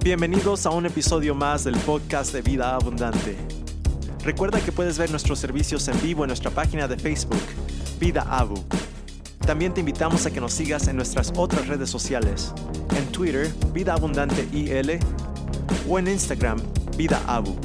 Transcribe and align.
Bienvenidos 0.00 0.64
a 0.64 0.70
un 0.70 0.86
episodio 0.86 1.34
más 1.34 1.64
del 1.64 1.76
podcast 1.76 2.32
de 2.32 2.40
Vida 2.40 2.76
Abundante. 2.76 3.36
Recuerda 4.24 4.60
que 4.60 4.70
puedes 4.70 4.96
ver 4.96 5.10
nuestros 5.10 5.40
servicios 5.40 5.88
en 5.88 6.00
vivo 6.00 6.22
en 6.22 6.28
nuestra 6.28 6.52
página 6.52 6.86
de 6.86 6.96
Facebook, 6.96 7.42
Vida 7.98 8.24
Abu. 8.30 8.62
También 9.44 9.74
te 9.74 9.80
invitamos 9.80 10.24
a 10.24 10.30
que 10.30 10.40
nos 10.40 10.52
sigas 10.52 10.86
en 10.86 10.94
nuestras 10.96 11.32
otras 11.36 11.66
redes 11.66 11.90
sociales, 11.90 12.54
en 12.96 13.10
Twitter, 13.10 13.52
Vida 13.72 13.94
Abundante 13.94 14.48
IL, 14.52 15.00
o 15.88 15.98
en 15.98 16.06
Instagram, 16.06 16.60
Vida 16.96 17.20
Abu. 17.26 17.56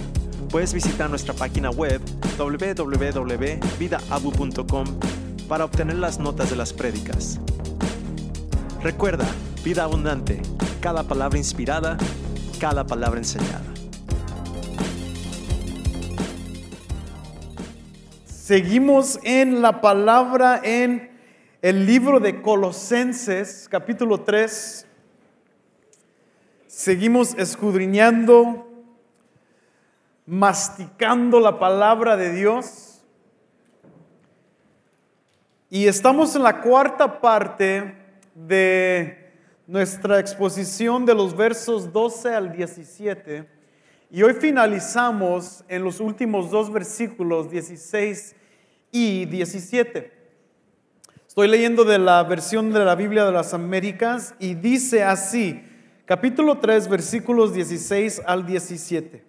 Puedes 0.49 0.73
visitar 0.73 1.07
nuestra 1.09 1.35
página 1.35 1.69
web 1.69 2.01
www.vidaabu.com 2.37 4.85
para 5.47 5.65
obtener 5.65 5.97
las 5.97 6.17
notas 6.19 6.49
de 6.49 6.55
las 6.55 6.73
prédicas. 6.73 7.39
Recuerda, 8.81 9.27
vida 9.63 9.83
abundante, 9.83 10.41
cada 10.81 11.03
palabra 11.03 11.37
inspirada, 11.37 11.95
cada 12.63 12.85
palabra 12.85 13.19
enseñada. 13.19 13.59
Seguimos 18.25 19.19
en 19.23 19.61
la 19.61 19.81
palabra 19.81 20.61
en 20.63 21.11
el 21.61 21.85
libro 21.85 22.21
de 22.21 22.41
Colosenses, 22.41 23.67
capítulo 23.69 24.21
3. 24.21 24.87
Seguimos 26.65 27.33
escudriñando, 27.33 28.65
masticando 30.25 31.41
la 31.41 31.59
palabra 31.59 32.15
de 32.15 32.31
Dios. 32.31 33.03
Y 35.69 35.87
estamos 35.87 36.33
en 36.37 36.43
la 36.43 36.61
cuarta 36.61 37.19
parte 37.19 37.93
de 38.33 39.22
nuestra 39.67 40.19
exposición 40.19 41.05
de 41.05 41.15
los 41.15 41.35
versos 41.35 41.93
12 41.93 42.35
al 42.35 42.51
17. 42.51 43.47
Y 44.11 44.21
hoy 44.23 44.33
finalizamos 44.33 45.63
en 45.69 45.83
los 45.83 45.99
últimos 45.99 46.51
dos 46.51 46.71
versículos 46.71 47.49
16 47.49 48.35
y 48.91 49.25
17. 49.25 50.11
Estoy 51.27 51.47
leyendo 51.47 51.83
de 51.83 51.97
la 51.97 52.21
versión 52.23 52.71
de 52.73 52.85
la 52.85 52.95
Biblia 52.95 53.25
de 53.25 53.31
las 53.31 53.53
Américas 53.53 54.35
y 54.37 54.53
dice 54.53 55.03
así, 55.03 55.63
capítulo 56.05 56.59
3, 56.59 56.89
versículos 56.89 57.53
16 57.53 58.21
al 58.25 58.45
17. 58.45 59.23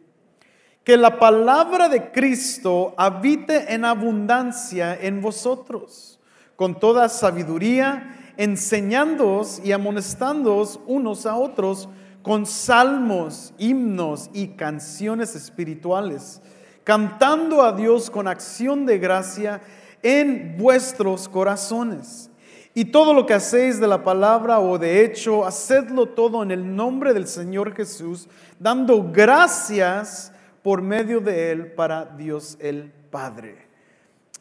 Que 0.82 0.96
la 0.98 1.18
palabra 1.18 1.88
de 1.88 2.10
Cristo 2.10 2.92
habite 2.98 3.72
en 3.72 3.86
abundancia 3.86 4.98
en 5.00 5.22
vosotros, 5.22 6.20
con 6.56 6.78
toda 6.78 7.08
sabiduría 7.08 8.23
enseñándoos 8.36 9.60
y 9.64 9.72
amonestándoos 9.72 10.80
unos 10.86 11.26
a 11.26 11.36
otros 11.36 11.88
con 12.22 12.46
salmos, 12.46 13.52
himnos 13.58 14.30
y 14.32 14.48
canciones 14.48 15.36
espirituales, 15.36 16.40
cantando 16.82 17.62
a 17.62 17.72
Dios 17.72 18.10
con 18.10 18.26
acción 18.26 18.86
de 18.86 18.98
gracia 18.98 19.60
en 20.02 20.56
vuestros 20.56 21.28
corazones. 21.28 22.30
Y 22.72 22.86
todo 22.86 23.14
lo 23.14 23.24
que 23.24 23.34
hacéis 23.34 23.78
de 23.78 23.86
la 23.86 24.02
palabra 24.02 24.58
o 24.58 24.78
de 24.78 25.04
hecho, 25.04 25.44
hacedlo 25.44 26.06
todo 26.06 26.42
en 26.42 26.50
el 26.50 26.74
nombre 26.74 27.14
del 27.14 27.28
Señor 27.28 27.74
Jesús, 27.74 28.28
dando 28.58 29.10
gracias 29.12 30.32
por 30.62 30.82
medio 30.82 31.20
de 31.20 31.52
Él 31.52 31.72
para 31.72 32.04
Dios 32.06 32.56
el 32.58 32.90
Padre. 33.10 33.68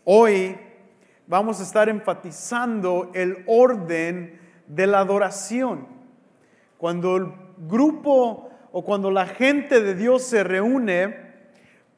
Hoy 0.05 0.57
vamos 1.33 1.59
a 1.59 1.63
estar 1.63 1.89
enfatizando 1.89 3.09
el 3.15 3.43
orden 3.47 4.39
de 4.67 4.85
la 4.85 4.99
adoración. 4.99 5.87
Cuando 6.77 7.17
el 7.17 7.33
grupo 7.57 8.51
o 8.71 8.85
cuando 8.85 9.09
la 9.09 9.25
gente 9.25 9.81
de 9.81 9.95
Dios 9.95 10.21
se 10.21 10.43
reúne, 10.43 11.17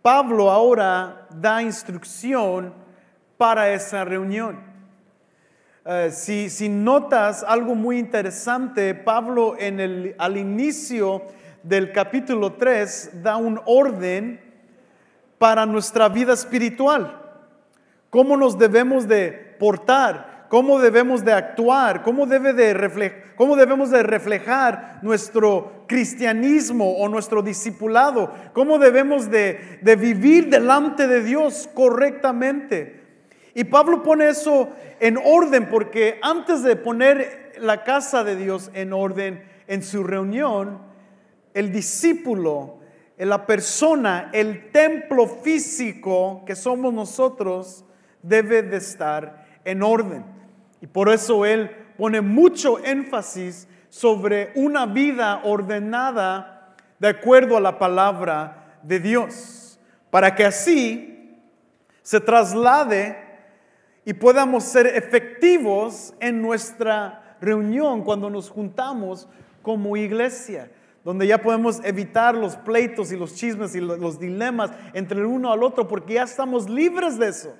Pablo 0.01 0.49
ahora 0.49 1.27
da 1.35 1.61
instrucción 1.61 2.73
para 3.35 3.73
esa 3.73 4.05
reunión. 4.05 4.63
Eh, 5.83 6.11
si, 6.11 6.69
notas 6.69 7.43
algo 7.43 7.75
muy 7.75 7.99
interesante, 7.99 8.95
Pablo 8.95 9.57
en 9.59 9.81
el, 9.81 10.15
al 10.17 10.37
inicio 10.37 11.23
del 11.61 11.91
capítulo 11.91 12.53
3 12.53 13.21
da 13.21 13.35
un 13.35 13.59
orden 13.65 14.39
para 15.37 15.65
nuestra 15.65 16.07
vida 16.07 16.31
espiritual 16.31 17.24
cómo 18.15 18.37
nos 18.37 18.57
debemos 18.57 19.09
de 19.09 19.33
portar, 19.59 20.47
cómo 20.47 20.79
debemos 20.79 21.25
de 21.25 21.33
actuar, 21.33 22.01
cómo, 22.01 22.25
debe 22.25 22.53
de 22.53 23.11
cómo 23.35 23.57
debemos 23.57 23.89
de 23.89 24.03
reflejar 24.03 24.99
nuestro 25.01 25.83
cristianismo 25.85 26.95
o 26.95 27.09
nuestro 27.09 27.41
discipulado, 27.41 28.31
cómo 28.53 28.79
debemos 28.79 29.29
de, 29.29 29.81
vivir 29.99 30.49
delante 30.49 31.09
de 31.09 31.23
Dios 31.23 31.69
correctamente. 31.73 33.01
Y 33.53 33.65
Pablo 33.65 34.01
pone 34.01 34.29
eso 34.29 34.69
en 35.01 35.17
orden 35.17 35.67
porque 35.67 36.17
antes 36.21 36.63
de 36.63 36.77
poner 36.77 37.55
la 37.59 37.83
casa 37.83 38.23
de 38.23 38.37
Dios 38.37 38.71
en 38.73 38.93
orden 38.93 39.43
en 39.67 39.83
su 39.83 40.05
reunión, 40.05 40.79
el 41.53 41.73
discípulo, 41.73 42.79
la 43.17 43.45
persona, 43.45 44.29
el 44.31 44.71
templo 44.71 45.27
físico 45.27 46.43
que 46.45 46.55
somos 46.55 46.93
nosotros, 46.93 47.84
debe 48.27 48.63
de 48.63 48.77
estar 48.77 49.45
en 49.63 49.83
orden. 49.83 50.25
Y 50.81 50.87
por 50.87 51.09
eso 51.09 51.45
él 51.45 51.69
pone 51.97 52.21
mucho 52.21 52.83
énfasis 52.83 53.67
sobre 53.89 54.51
una 54.55 54.85
vida 54.85 55.41
ordenada 55.43 56.75
de 56.99 57.07
acuerdo 57.07 57.57
a 57.57 57.61
la 57.61 57.77
palabra 57.79 58.79
de 58.83 58.99
Dios, 58.99 59.79
para 60.09 60.35
que 60.35 60.45
así 60.45 61.39
se 62.01 62.19
traslade 62.19 63.17
y 64.05 64.13
podamos 64.13 64.63
ser 64.63 64.87
efectivos 64.87 66.13
en 66.19 66.41
nuestra 66.41 67.37
reunión 67.41 68.03
cuando 68.03 68.29
nos 68.29 68.49
juntamos 68.49 69.27
como 69.61 69.97
iglesia, 69.97 70.71
donde 71.03 71.27
ya 71.27 71.41
podemos 71.41 71.81
evitar 71.83 72.35
los 72.35 72.55
pleitos 72.55 73.11
y 73.11 73.17
los 73.17 73.35
chismes 73.35 73.75
y 73.75 73.81
los 73.81 74.19
dilemas 74.19 74.71
entre 74.93 75.19
el 75.19 75.25
uno 75.25 75.51
al 75.51 75.63
otro, 75.63 75.87
porque 75.87 76.15
ya 76.15 76.23
estamos 76.23 76.69
libres 76.69 77.17
de 77.17 77.29
eso. 77.29 77.55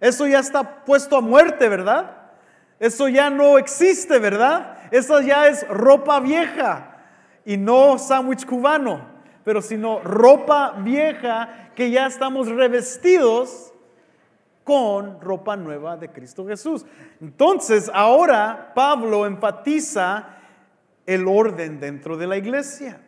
Eso 0.00 0.26
ya 0.26 0.38
está 0.38 0.84
puesto 0.84 1.16
a 1.16 1.20
muerte, 1.20 1.68
¿verdad? 1.68 2.16
Eso 2.78 3.08
ya 3.08 3.28
no 3.28 3.58
existe, 3.58 4.18
¿verdad? 4.18 4.78
Eso 4.90 5.20
ya 5.20 5.46
es 5.46 5.68
ropa 5.68 6.18
vieja 6.20 6.96
y 7.44 7.58
no 7.58 7.98
sándwich 7.98 8.46
cubano, 8.46 9.06
pero 9.44 9.60
sino 9.60 10.00
ropa 10.00 10.72
vieja 10.78 11.70
que 11.74 11.90
ya 11.90 12.06
estamos 12.06 12.48
revestidos 12.48 13.72
con 14.64 15.20
ropa 15.20 15.56
nueva 15.56 15.96
de 15.96 16.10
Cristo 16.10 16.46
Jesús. 16.46 16.86
Entonces, 17.20 17.90
ahora 17.92 18.72
Pablo 18.74 19.26
enfatiza 19.26 20.28
el 21.06 21.26
orden 21.26 21.80
dentro 21.80 22.16
de 22.16 22.26
la 22.26 22.36
iglesia. 22.36 23.00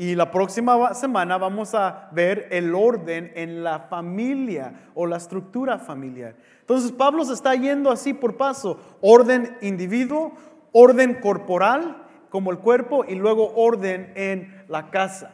Y 0.00 0.14
la 0.14 0.30
próxima 0.30 0.94
semana 0.94 1.38
vamos 1.38 1.74
a 1.74 2.08
ver 2.12 2.46
el 2.52 2.72
orden 2.72 3.32
en 3.34 3.64
la 3.64 3.80
familia 3.80 4.90
o 4.94 5.06
la 5.06 5.16
estructura 5.16 5.80
familiar. 5.80 6.36
Entonces 6.60 6.92
Pablo 6.92 7.24
se 7.24 7.32
está 7.32 7.52
yendo 7.56 7.90
así 7.90 8.14
por 8.14 8.36
paso. 8.36 8.78
Orden 9.00 9.58
individuo, 9.60 10.34
orden 10.70 11.14
corporal 11.14 12.06
como 12.30 12.52
el 12.52 12.58
cuerpo 12.58 13.04
y 13.08 13.16
luego 13.16 13.52
orden 13.56 14.12
en 14.14 14.64
la 14.68 14.88
casa. 14.90 15.32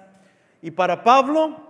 Y 0.63 0.71
para 0.71 1.05
Pablo 1.05 1.61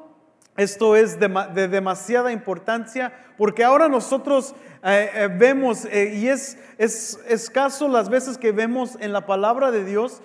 esto 0.56 0.94
es 0.94 1.19
de, 1.19 1.66
demasiada 1.66 2.31
importancia 2.31 3.12
porque 3.37 3.64
ahora 3.64 3.88
nosotros 3.88 4.55
eh, 4.85 5.11
eh, 5.14 5.29
vemos, 5.37 5.85
eh, 5.87 6.14
y 6.14 6.29
es, 6.29 6.56
es 6.79 7.19
escaso 7.26 7.88
las 7.88 8.08
veces 8.08 8.38
que 8.38 8.52
vemos 8.52 8.97
en 9.00 9.12
la 9.12 9.26
palabra 9.26 9.73
de 9.73 9.85
Dios, 9.85 10.23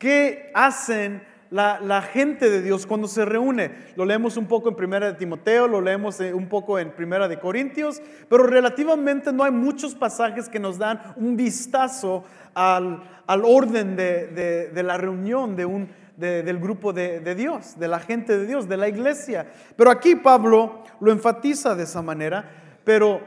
que 0.00 0.50
hacen 0.52 1.30
la, 1.52 2.02
gente 2.02 2.48
de 2.48 2.62
Dios 2.62 2.86
cuando 2.86 3.06
se 3.06 3.24
reúne. 3.24 3.70
Lo 3.96 4.04
leemos 4.04 4.36
un 4.36 4.46
poco 4.46 4.70
en 4.70 4.74
Primera 4.74 5.06
de 5.06 5.18
Timoteo, 5.18 5.68
lo 5.68 5.80
leemos 5.80 6.18
eh, 6.20 6.32
un 6.32 6.48
poco 6.48 6.78
en 6.78 6.90
Primera 6.92 7.28
de 7.28 7.38
Corintios, 7.38 8.00
pero 8.28 8.44
relativamente 8.44 9.32
no 9.32 9.44
hay 9.44 9.52
muchos 9.52 9.94
pasajes 9.94 10.48
que 10.48 10.58
nos 10.58 10.78
dan 10.78 11.00
un 11.16 11.36
vistazo 11.36 12.24
al, 12.54 13.02
orden 13.26 13.96
de, 13.96 14.82
la 14.82 14.96
reunión 14.96 15.54
de 15.54 15.66
un, 15.66 15.90
del 16.16 16.58
grupo 16.58 16.92
de, 16.92 17.34
Dios, 17.34 17.78
de 17.78 17.88
la 17.88 18.00
gente 18.00 18.38
de 18.38 18.46
Dios, 18.46 18.66
de 18.66 18.78
la 18.78 18.88
iglesia. 18.88 19.46
Pero 19.76 19.90
aquí 19.90 20.16
Pablo 20.16 20.82
lo 21.00 21.12
enfatiza 21.12 21.74
de 21.74 21.84
esa 21.84 22.00
manera, 22.00 22.48
pero 22.82 23.20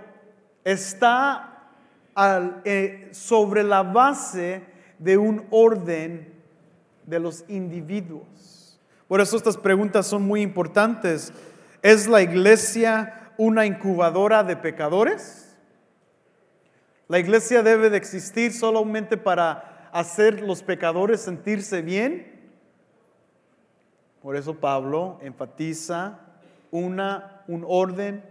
está 0.64 1.70
eh, 2.64 3.10
sobre 3.12 3.62
la 3.62 3.84
base 3.84 4.64
de 4.98 5.18
un 5.18 5.46
orden 5.52 6.35
de 7.06 7.20
los 7.20 7.46
individuos. 7.48 8.80
Por 9.08 9.22
eso 9.22 9.38
estas 9.38 9.58
preguntas 9.58 10.08
son 10.08 10.24
muy 10.24 10.42
importantes. 10.42 11.32
¿Es 11.82 12.08
la 12.08 12.22
iglesia 12.22 13.32
una 13.38 13.66
incubadora 13.66 14.44
de 14.44 14.56
pecadores? 14.56 15.56
¿La 17.08 17.20
iglesia 17.20 17.62
debe 17.62 17.90
de 17.90 17.98
existir 17.98 18.52
solamente 18.52 19.18
para 19.18 19.90
hacer 19.94 20.42
los 20.42 20.64
pecadores 20.64 21.22
sentirse 21.22 21.84
bien? 21.84 22.34
Por 24.24 24.36
eso 24.36 24.56
Pablo 24.56 25.20
enfatiza 25.22 26.20
una, 26.72 27.44
un 27.48 27.64
orden 27.68 28.24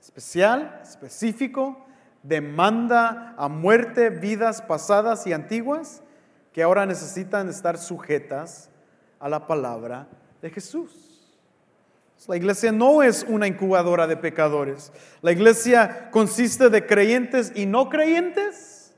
especial, 0.00 0.80
específico, 0.84 1.84
demanda 2.22 3.34
a 3.36 3.48
muerte 3.48 4.10
vidas 4.10 4.62
pasadas 4.62 5.26
y 5.26 5.32
antiguas 5.32 6.02
que 6.56 6.62
ahora 6.62 6.86
necesitan 6.86 7.50
estar 7.50 7.76
sujetas 7.76 8.70
a 9.20 9.28
la 9.28 9.46
palabra 9.46 10.08
de 10.40 10.48
Jesús. 10.48 11.36
La 12.26 12.34
iglesia 12.38 12.72
no 12.72 13.02
es 13.02 13.26
una 13.28 13.46
incubadora 13.46 14.06
de 14.06 14.16
pecadores. 14.16 14.90
La 15.20 15.32
iglesia 15.32 16.08
consiste 16.10 16.70
de 16.70 16.86
creyentes 16.86 17.52
y 17.54 17.66
no 17.66 17.90
creyentes. 17.90 18.94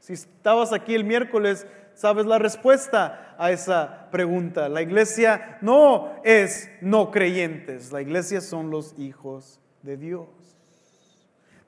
Si 0.00 0.14
estabas 0.14 0.72
aquí 0.72 0.96
el 0.96 1.04
miércoles, 1.04 1.64
sabes 1.94 2.26
la 2.26 2.40
respuesta 2.40 3.36
a 3.38 3.52
esa 3.52 4.10
pregunta. 4.10 4.68
La 4.68 4.82
iglesia 4.82 5.58
no 5.60 6.10
es 6.24 6.68
no 6.80 7.12
creyentes. 7.12 7.92
La 7.92 8.02
iglesia 8.02 8.40
son 8.40 8.68
los 8.68 8.98
hijos 8.98 9.60
de 9.82 9.96
Dios. 9.96 10.26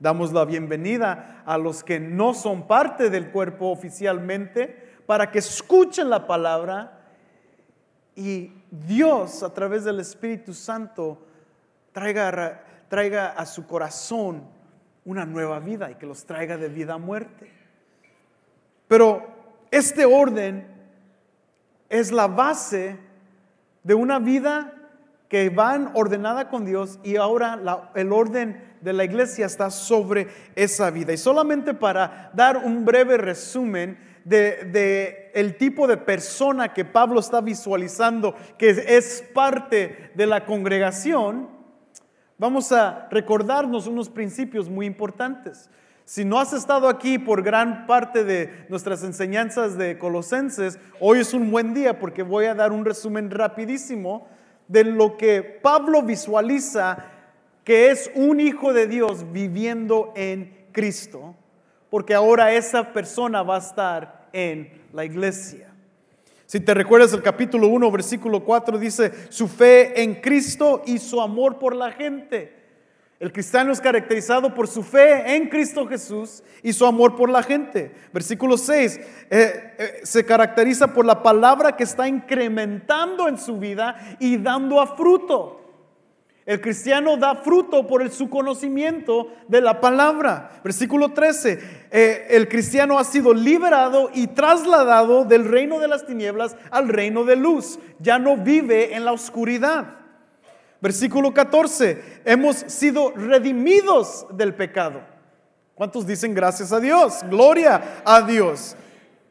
Damos 0.00 0.32
la 0.32 0.44
bienvenida 0.44 1.42
a 1.46 1.56
los 1.56 1.84
que 1.84 2.00
no 2.00 2.34
son 2.34 2.66
parte 2.66 3.10
del 3.10 3.30
cuerpo 3.30 3.70
oficialmente 3.70 4.94
para 5.06 5.30
que 5.30 5.38
escuchen 5.38 6.10
la 6.10 6.26
palabra 6.26 7.00
y 8.16 8.52
Dios 8.70 9.42
a 9.42 9.52
través 9.52 9.84
del 9.84 10.00
Espíritu 10.00 10.52
Santo 10.52 11.18
traiga, 11.92 12.62
traiga 12.88 13.28
a 13.28 13.46
su 13.46 13.66
corazón 13.66 14.44
una 15.04 15.24
nueva 15.24 15.60
vida 15.60 15.90
y 15.90 15.94
que 15.96 16.06
los 16.06 16.24
traiga 16.24 16.56
de 16.56 16.68
vida 16.68 16.94
a 16.94 16.98
muerte. 16.98 17.50
Pero 18.88 19.26
este 19.70 20.04
orden 20.04 20.66
es 21.88 22.10
la 22.10 22.26
base 22.26 22.98
de 23.82 23.94
una 23.94 24.18
vida 24.18 24.72
que 25.28 25.50
va 25.50 25.90
ordenada 25.94 26.48
con 26.48 26.64
Dios 26.64 26.98
y 27.02 27.16
ahora 27.16 27.58
el 27.94 28.12
orden 28.12 28.73
de 28.84 28.92
la 28.92 29.04
iglesia 29.04 29.46
está 29.46 29.70
sobre 29.70 30.28
esa 30.54 30.90
vida. 30.90 31.12
Y 31.14 31.16
solamente 31.16 31.72
para 31.72 32.30
dar 32.34 32.58
un 32.58 32.84
breve 32.84 33.16
resumen, 33.16 33.98
de, 34.24 35.30
el 35.34 35.56
tipo 35.56 35.86
de 35.86 35.96
persona 35.96 36.72
que 36.72 36.84
Pablo 36.84 37.20
está 37.20 37.40
visualizando, 37.40 38.34
que 38.58 38.70
es 38.70 39.24
parte 39.34 40.10
de 40.14 40.26
la 40.26 40.44
congregación, 40.44 41.48
vamos 42.38 42.72
a 42.72 43.08
recordarnos 43.10 43.86
unos 43.86 44.08
principios 44.08 44.68
muy 44.68 44.86
importantes. 44.86 45.68
Si 46.06 46.24
no 46.24 46.38
has 46.38 46.52
estado 46.52 46.88
aquí 46.88 47.18
por 47.18 47.42
gran 47.42 47.86
parte 47.86 48.24
de 48.24 48.66
nuestras 48.68 49.02
enseñanzas 49.02 49.78
de 49.78 49.98
Colosenses, 49.98 50.78
hoy 51.00 51.20
es 51.20 51.32
un 51.32 51.50
buen 51.50 51.72
día 51.72 51.98
porque 51.98 52.22
voy 52.22 52.46
a 52.46 52.54
dar 52.54 52.72
un 52.72 52.84
resumen 52.84 53.30
rapidísimo 53.30 54.28
de 54.68 54.84
lo 54.84 55.16
que 55.16 55.42
Pablo 55.42 56.02
visualiza 56.02 57.13
que 57.64 57.90
es 57.90 58.10
un 58.14 58.40
hijo 58.40 58.72
de 58.72 58.86
Dios 58.86 59.32
viviendo 59.32 60.12
en 60.14 60.66
Cristo 60.72 61.34
porque 61.94 62.12
ahora 62.12 62.52
esa 62.52 62.92
persona 62.92 63.44
va 63.44 63.54
a 63.54 63.60
estar 63.60 64.28
en 64.32 64.82
la 64.92 65.04
iglesia. 65.04 65.72
Si 66.44 66.58
te 66.58 66.74
recuerdas 66.74 67.12
el 67.12 67.22
capítulo 67.22 67.68
1, 67.68 67.88
versículo 67.92 68.42
4 68.42 68.78
dice, 68.78 69.12
su 69.28 69.46
fe 69.46 70.02
en 70.02 70.16
Cristo 70.16 70.82
y 70.86 70.98
su 70.98 71.20
amor 71.20 71.56
por 71.56 71.76
la 71.76 71.92
gente. 71.92 72.52
El 73.20 73.32
cristiano 73.32 73.72
es 73.72 73.80
caracterizado 73.80 74.52
por 74.52 74.66
su 74.66 74.82
fe 74.82 75.36
en 75.36 75.48
Cristo 75.48 75.86
Jesús 75.86 76.42
y 76.64 76.72
su 76.72 76.84
amor 76.84 77.14
por 77.14 77.30
la 77.30 77.44
gente. 77.44 77.94
Versículo 78.12 78.58
6, 78.58 78.98
eh, 78.98 79.74
eh, 79.78 80.00
se 80.02 80.26
caracteriza 80.26 80.92
por 80.92 81.06
la 81.06 81.22
palabra 81.22 81.76
que 81.76 81.84
está 81.84 82.08
incrementando 82.08 83.28
en 83.28 83.38
su 83.38 83.56
vida 83.56 84.16
y 84.18 84.36
dando 84.36 84.80
a 84.80 84.96
fruto. 84.96 85.63
El 86.46 86.60
cristiano 86.60 87.16
da 87.16 87.36
fruto 87.36 87.86
por 87.86 88.02
el, 88.02 88.12
su 88.12 88.28
conocimiento 88.28 89.32
de 89.48 89.62
la 89.62 89.80
palabra. 89.80 90.60
Versículo 90.62 91.12
13. 91.12 91.86
Eh, 91.90 92.26
el 92.30 92.48
cristiano 92.48 92.98
ha 92.98 93.04
sido 93.04 93.32
liberado 93.32 94.10
y 94.12 94.26
trasladado 94.26 95.24
del 95.24 95.46
reino 95.46 95.80
de 95.80 95.88
las 95.88 96.04
tinieblas 96.04 96.54
al 96.70 96.88
reino 96.88 97.24
de 97.24 97.36
luz. 97.36 97.78
Ya 97.98 98.18
no 98.18 98.36
vive 98.36 98.94
en 98.94 99.06
la 99.06 99.12
oscuridad. 99.12 99.86
Versículo 100.82 101.32
14. 101.32 102.20
Hemos 102.26 102.56
sido 102.56 103.12
redimidos 103.12 104.26
del 104.30 104.54
pecado. 104.54 105.00
¿Cuántos 105.74 106.06
dicen 106.06 106.34
gracias 106.34 106.72
a 106.72 106.78
Dios? 106.78 107.20
Gloria 107.30 108.02
a 108.04 108.20
Dios. 108.20 108.76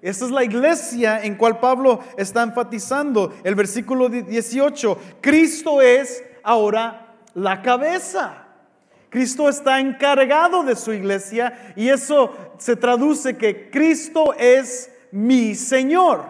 Esta 0.02 0.26
es 0.26 0.32
la 0.32 0.44
iglesia 0.44 1.24
en 1.24 1.36
cual 1.36 1.60
Pablo 1.60 2.00
está 2.18 2.42
enfatizando. 2.42 3.36
El 3.44 3.54
versículo 3.54 4.10
18. 4.10 4.98
Cristo 5.22 5.80
es 5.80 6.24
ahora 6.42 7.03
la 7.36 7.62
cabeza. 7.62 8.48
Cristo 9.10 9.48
está 9.48 9.80
encargado 9.80 10.64
de 10.64 10.76
su 10.76 10.92
iglesia 10.92 11.74
y 11.76 11.90
eso 11.90 12.36
se 12.58 12.76
traduce 12.76 13.38
que 13.38 13.70
Cristo 13.70 14.34
es 14.34 14.92
mi 15.12 15.54
Señor. 15.54 16.26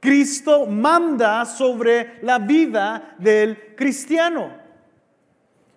Cristo 0.00 0.66
manda 0.66 1.44
sobre 1.46 2.18
la 2.22 2.38
vida 2.38 3.14
del 3.18 3.74
cristiano. 3.74 4.52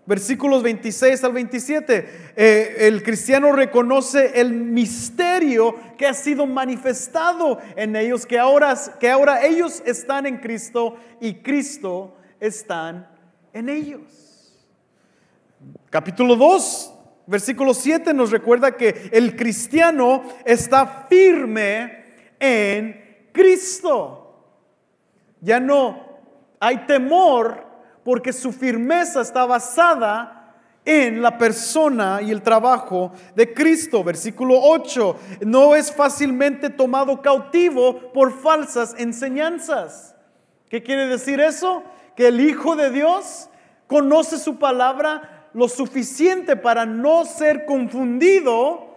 Versículos 0.05 0.61
26 0.61 1.23
al 1.23 1.31
27. 1.31 2.33
Eh, 2.35 2.75
el 2.79 3.01
cristiano 3.01 3.53
reconoce 3.53 4.41
el 4.41 4.51
misterio 4.51 5.75
que 5.97 6.05
ha 6.05 6.13
sido 6.13 6.45
manifestado 6.45 7.59
en 7.77 7.95
ellos, 7.95 8.25
que 8.25 8.37
ahora, 8.37 8.75
que 8.99 9.09
ahora 9.09 9.45
ellos 9.45 9.81
están 9.85 10.25
en 10.25 10.39
Cristo 10.39 10.97
y 11.21 11.35
Cristo 11.35 12.17
está 12.39 13.10
en 13.53 13.69
ellos. 13.69 14.57
Capítulo 15.89 16.35
2, 16.35 16.93
versículo 17.27 17.73
7 17.73 18.13
nos 18.13 18.31
recuerda 18.31 18.75
que 18.75 19.09
el 19.11 19.35
cristiano 19.35 20.23
está 20.45 21.05
firme 21.09 22.05
en 22.39 23.27
Cristo. 23.31 24.17
Ya 25.41 25.59
no 25.59 26.19
hay 26.59 26.85
temor 26.85 27.65
porque 28.03 28.33
su 28.33 28.51
firmeza 28.51 29.21
está 29.21 29.45
basada 29.45 30.55
en 30.83 31.21
la 31.21 31.37
persona 31.37 32.21
y 32.21 32.31
el 32.31 32.41
trabajo 32.41 33.11
de 33.35 33.53
Cristo. 33.53 34.03
Versículo 34.03 34.59
8, 34.61 35.15
no 35.41 35.75
es 35.75 35.93
fácilmente 35.93 36.69
tomado 36.69 37.21
cautivo 37.21 38.11
por 38.13 38.31
falsas 38.31 38.95
enseñanzas. 38.97 40.15
¿Qué 40.69 40.81
quiere 40.81 41.07
decir 41.07 41.39
eso? 41.39 41.83
El 42.23 42.39
Hijo 42.39 42.75
de 42.75 42.89
Dios 42.91 43.49
conoce 43.87 44.37
su 44.37 44.57
palabra 44.57 45.49
lo 45.53 45.67
suficiente 45.67 46.55
para 46.55 46.85
no 46.85 47.25
ser 47.25 47.65
confundido 47.65 48.95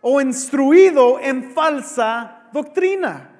o 0.00 0.20
instruido 0.20 1.18
en 1.20 1.52
falsa 1.52 2.48
doctrina. 2.52 3.32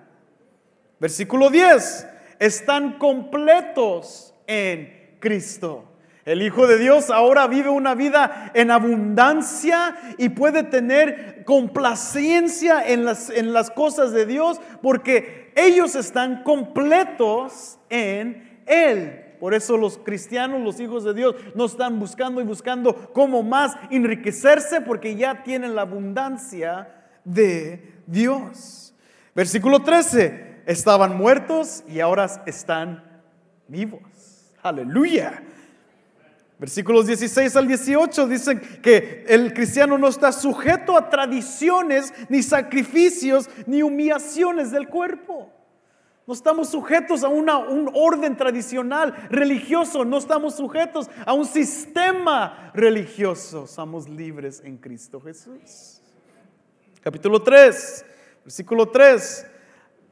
Versículo 0.98 1.50
10, 1.50 2.06
están 2.38 2.98
completos 2.98 4.34
en 4.46 5.16
Cristo. 5.20 5.84
El 6.24 6.42
Hijo 6.42 6.66
de 6.66 6.76
Dios 6.78 7.10
ahora 7.10 7.46
vive 7.46 7.68
una 7.68 7.94
vida 7.94 8.50
en 8.52 8.72
abundancia 8.72 9.96
y 10.18 10.30
puede 10.30 10.64
tener 10.64 11.44
complacencia 11.44 12.82
en 12.84 13.04
las, 13.04 13.30
en 13.30 13.52
las 13.52 13.70
cosas 13.70 14.10
de 14.10 14.26
Dios 14.26 14.60
porque 14.82 15.52
ellos 15.54 15.94
están 15.94 16.42
completos 16.42 17.78
en 17.90 18.45
él. 18.66 19.22
Por 19.40 19.54
eso 19.54 19.76
los 19.76 19.98
cristianos, 19.98 20.60
los 20.62 20.80
hijos 20.80 21.04
de 21.04 21.14
Dios, 21.14 21.34
no 21.54 21.66
están 21.66 21.98
buscando 21.98 22.40
y 22.40 22.44
buscando 22.44 23.12
cómo 23.12 23.42
más 23.42 23.76
enriquecerse 23.90 24.80
porque 24.80 25.16
ya 25.16 25.42
tienen 25.42 25.74
la 25.74 25.82
abundancia 25.82 26.88
de 27.24 28.00
Dios. 28.06 28.94
Versículo 29.34 29.82
13, 29.82 30.62
estaban 30.66 31.16
muertos 31.16 31.84
y 31.86 32.00
ahora 32.00 32.42
están 32.46 33.02
vivos. 33.68 34.00
Aleluya. 34.62 35.42
Versículos 36.58 37.06
16 37.06 37.54
al 37.56 37.68
18 37.68 38.26
dicen 38.28 38.60
que 38.82 39.26
el 39.28 39.52
cristiano 39.52 39.98
no 39.98 40.08
está 40.08 40.32
sujeto 40.32 40.96
a 40.96 41.10
tradiciones, 41.10 42.14
ni 42.30 42.42
sacrificios, 42.42 43.50
ni 43.66 43.82
humillaciones 43.82 44.70
del 44.70 44.88
cuerpo. 44.88 45.52
No 46.26 46.34
estamos 46.34 46.70
sujetos 46.70 47.22
a 47.22 47.28
una, 47.28 47.58
un 47.58 47.88
orden 47.94 48.36
tradicional 48.36 49.14
religioso, 49.30 50.04
no 50.04 50.18
estamos 50.18 50.56
sujetos 50.56 51.08
a 51.24 51.32
un 51.32 51.44
sistema 51.46 52.72
religioso, 52.74 53.68
somos 53.68 54.08
libres 54.08 54.60
en 54.64 54.76
Cristo 54.76 55.20
Jesús. 55.20 56.00
Capítulo 57.00 57.40
3, 57.40 58.04
versículo 58.42 58.88
3, 58.88 59.46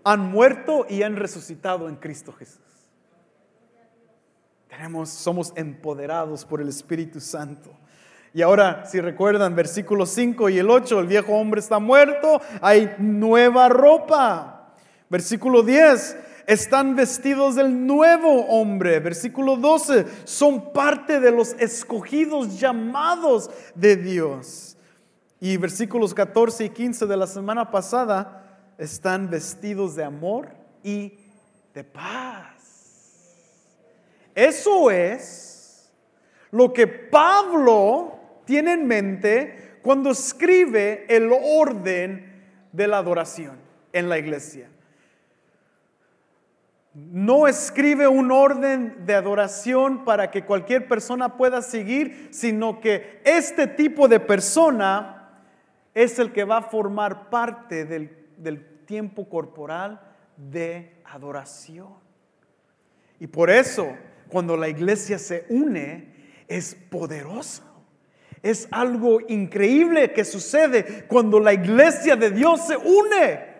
han 0.04 0.20
muerto 0.30 0.86
y 0.88 1.02
han 1.02 1.16
resucitado 1.16 1.88
en 1.88 1.96
Cristo 1.96 2.32
Jesús. 2.32 2.60
Tenemos, 4.68 5.08
somos 5.08 5.52
empoderados 5.56 6.44
por 6.44 6.60
el 6.60 6.68
Espíritu 6.68 7.18
Santo. 7.18 7.70
Y 8.32 8.42
ahora, 8.42 8.86
si 8.86 9.00
recuerdan, 9.00 9.56
versículo 9.56 10.06
5 10.06 10.48
y 10.50 10.58
el 10.58 10.70
8, 10.70 11.00
el 11.00 11.06
viejo 11.08 11.32
hombre 11.32 11.60
está 11.60 11.80
muerto, 11.80 12.40
hay 12.60 12.94
nueva 12.98 13.68
ropa. 13.68 14.53
Versículo 15.08 15.62
10, 15.62 16.16
están 16.46 16.96
vestidos 16.96 17.56
del 17.56 17.86
nuevo 17.86 18.46
hombre. 18.46 19.00
Versículo 19.00 19.56
12, 19.56 20.06
son 20.24 20.72
parte 20.72 21.20
de 21.20 21.30
los 21.30 21.54
escogidos 21.54 22.58
llamados 22.58 23.50
de 23.74 23.96
Dios. 23.96 24.76
Y 25.40 25.56
versículos 25.56 26.14
14 26.14 26.64
y 26.64 26.70
15 26.70 27.06
de 27.06 27.16
la 27.16 27.26
semana 27.26 27.70
pasada 27.70 28.72
están 28.78 29.28
vestidos 29.30 29.94
de 29.94 30.04
amor 30.04 30.48
y 30.82 31.18
de 31.74 31.84
paz. 31.84 32.54
Eso 34.34 34.90
es 34.90 35.92
lo 36.50 36.72
que 36.72 36.86
Pablo 36.86 38.18
tiene 38.44 38.72
en 38.72 38.86
mente 38.86 39.78
cuando 39.82 40.10
escribe 40.10 41.04
el 41.08 41.30
orden 41.32 42.42
de 42.72 42.86
la 42.86 42.98
adoración 42.98 43.58
en 43.92 44.08
la 44.08 44.18
iglesia. 44.18 44.68
No 46.94 47.48
escribe 47.48 48.06
un 48.06 48.30
orden 48.30 49.04
de 49.04 49.14
adoración 49.14 50.04
para 50.04 50.30
que 50.30 50.44
cualquier 50.44 50.86
persona 50.86 51.36
pueda 51.36 51.60
seguir, 51.60 52.28
sino 52.30 52.80
que 52.80 53.20
este 53.24 53.66
tipo 53.66 54.06
de 54.06 54.20
persona 54.20 55.42
es 55.92 56.20
el 56.20 56.32
que 56.32 56.44
va 56.44 56.58
a 56.58 56.62
formar 56.62 57.30
parte 57.30 57.84
del, 57.84 58.22
tiempo 58.84 59.26
corporal 59.30 59.98
de 60.36 61.00
adoración. 61.06 61.94
Y 63.18 63.26
por 63.26 63.48
eso, 63.48 63.96
cuando 64.28 64.58
la 64.58 64.68
iglesia 64.68 65.18
se 65.18 65.46
une, 65.48 66.12
es 66.46 66.74
poderoso. 66.74 67.62
Es 68.42 68.68
algo 68.70 69.20
increíble 69.26 70.12
que 70.12 70.22
sucede 70.22 71.06
cuando 71.08 71.40
la 71.40 71.54
iglesia 71.54 72.14
de 72.14 72.30
Dios 72.30 72.66
se 72.66 72.76
une. 72.76 73.54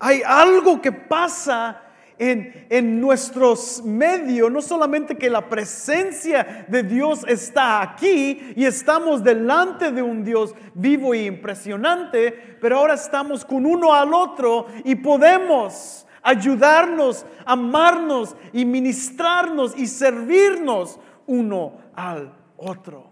Hay 0.00 0.22
algo 0.26 0.82
que 0.82 0.90
pasa 0.90 1.83
en, 2.18 2.66
en, 2.70 3.00
nuestros 3.00 3.82
medios, 3.84 4.50
no 4.50 4.62
solamente 4.62 5.16
que 5.16 5.28
la 5.28 5.48
presencia 5.48 6.66
de 6.68 6.82
Dios 6.82 7.24
está 7.26 7.82
aquí 7.82 8.52
y 8.54 8.64
estamos 8.64 9.24
delante 9.24 9.90
de 9.90 10.02
un 10.02 10.24
Dios 10.24 10.54
vivo 10.74 11.14
e 11.14 11.24
impresionante, 11.24 12.56
pero 12.60 12.78
ahora 12.78 12.94
estamos 12.94 13.44
con 13.44 13.66
uno 13.66 13.92
al 13.92 14.14
otro 14.14 14.66
y 14.84 14.94
podemos 14.94 16.06
ayudarnos, 16.24 17.26
amarnos 17.44 18.34
y 18.52 18.64
ministrarnos 18.64 19.76
y 19.76 19.86
servirnos 19.86 20.98
uno 21.26 21.78
al 21.94 22.34
otro. 22.56 23.10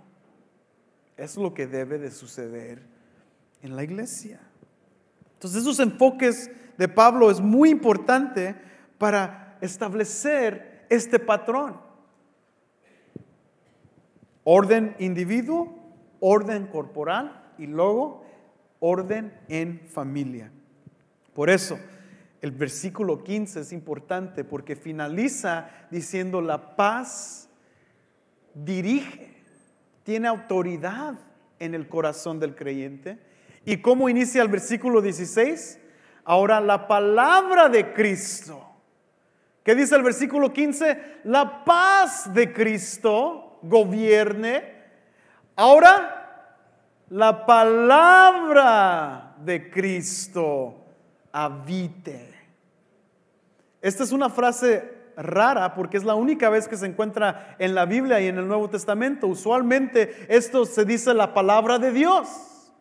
Es 1.17 1.37
lo 1.37 1.53
que 1.55 1.67
debe 1.67 1.99
de 1.99 2.11
suceder 2.11 2.83
en 3.61 3.77
la 3.77 3.85
iglesia. 3.85 4.41
Entonces 5.35 5.63
esos 5.63 5.79
enfoques 5.79 6.51
de 6.79 6.89
Pablo 6.89 7.31
es 7.31 7.41
muy 7.41 7.71
importante 7.71 8.57
para 9.03 9.59
establecer 9.61 10.87
este 10.89 11.19
patrón. 11.19 11.77
Orden 14.45 14.95
individuo, 15.01 15.77
orden 16.21 16.69
corporal 16.69 17.53
y 17.59 17.67
luego 17.67 18.25
orden 18.79 19.37
en 19.49 19.81
familia. 19.89 20.53
Por 21.35 21.51
eso, 21.51 21.81
el 22.41 22.53
versículo 22.53 23.25
15 23.25 23.63
es 23.63 23.73
importante 23.73 24.45
porque 24.45 24.77
finaliza 24.77 25.69
diciendo 25.91 26.41
la 26.41 26.77
paz 26.77 27.49
dirige, 28.55 29.35
tiene 30.05 30.29
autoridad 30.29 31.19
en 31.59 31.75
el 31.75 31.89
corazón 31.89 32.39
del 32.39 32.55
creyente. 32.55 33.19
¿Y 33.65 33.79
cómo 33.79 34.09
inicia 34.09 34.43
el 34.43 34.49
versículo 34.49 35.03
16? 35.03 35.81
Ahora 36.23 36.61
la 36.61 36.87
palabra 36.87 37.69
de 37.69 37.93
Cristo 37.95 38.69
¿Qué 39.64 39.75
dice 39.75 39.95
el 39.95 40.02
versículo 40.02 40.52
15? 40.52 41.21
La 41.25 41.64
paz 41.64 42.33
de 42.35 42.52
Cristo 42.52 43.59
gobierne. 43.62 44.73
Ahora, 45.54 46.23
la 47.11 47.47
palabra 47.47 49.37
de 49.45 49.71
Cristo 49.71 50.75
habite. 51.31 52.33
Esta 53.81 54.02
es 54.02 54.12
una 54.12 54.31
frase 54.31 55.02
rara 55.16 55.75
porque 55.75 55.97
es 55.97 56.04
la 56.04 56.14
única 56.14 56.49
vez 56.49 56.66
que 56.66 56.76
se 56.76 56.87
encuentra 56.87 57.57
en 57.59 57.75
la 57.75 57.85
Biblia 57.85 58.21
y 58.21 58.28
en 58.28 58.38
el 58.38 58.49
Nuevo 58.49 58.69
Testamento. 58.71 59.26
Usualmente 59.26 60.26
esto 60.28 60.64
se 60.64 60.85
dice 60.85 61.14
la 61.14 61.35
palabra 61.35 61.78
de 61.78 61.92
Dios. 61.92 62.73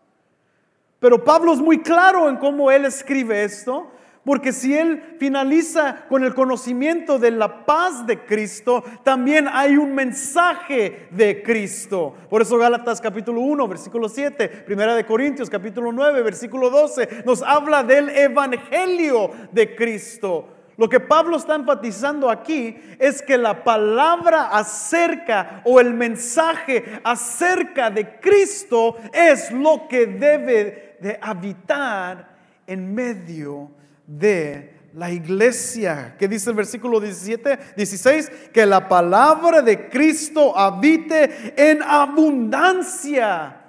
Pero 0.99 1.23
Pablo 1.23 1.53
es 1.53 1.59
muy 1.59 1.81
claro 1.81 2.29
en 2.29 2.37
cómo 2.37 2.71
él 2.71 2.85
escribe 2.85 3.43
esto. 3.43 3.91
Porque 4.23 4.53
si 4.53 4.77
Él 4.77 5.15
finaliza 5.17 6.05
con 6.07 6.23
el 6.23 6.35
conocimiento 6.35 7.17
de 7.17 7.31
la 7.31 7.65
paz 7.65 8.05
de 8.05 8.19
Cristo, 8.19 8.83
también 9.03 9.47
hay 9.51 9.77
un 9.77 9.95
mensaje 9.95 11.07
de 11.09 11.41
Cristo. 11.41 12.13
Por 12.29 12.43
eso 12.43 12.57
Gálatas 12.59 13.01
capítulo 13.01 13.41
1, 13.41 13.67
versículo 13.67 14.07
7, 14.07 14.47
Primera 14.47 14.93
de 14.93 15.07
Corintios 15.07 15.49
capítulo 15.49 15.91
9, 15.91 16.21
versículo 16.21 16.69
12, 16.69 17.23
nos 17.25 17.41
habla 17.41 17.83
del 17.83 18.09
Evangelio 18.09 19.31
de 19.51 19.75
Cristo. 19.75 20.47
Lo 20.77 20.87
que 20.87 20.99
Pablo 20.99 21.37
está 21.37 21.55
enfatizando 21.55 22.29
aquí 22.29 22.77
es 22.99 23.23
que 23.23 23.37
la 23.39 23.63
palabra 23.63 24.49
acerca 24.49 25.61
o 25.65 25.79
el 25.79 25.95
mensaje 25.95 27.01
acerca 27.03 27.89
de 27.89 28.19
Cristo 28.19 28.97
es 29.13 29.51
lo 29.51 29.87
que 29.87 30.05
debe 30.05 30.97
de 31.01 31.17
habitar 31.21 32.29
en 32.67 32.93
medio 32.93 33.80
de 34.17 34.71
la 34.93 35.11
iglesia. 35.11 36.15
que 36.17 36.27
dice 36.27 36.49
el 36.49 36.55
versículo 36.55 36.99
17, 36.99 37.75
16? 37.75 38.29
Que 38.53 38.65
la 38.65 38.87
palabra 38.87 39.61
de 39.61 39.89
Cristo 39.89 40.57
habite 40.57 41.53
en 41.55 41.81
abundancia 41.81 43.61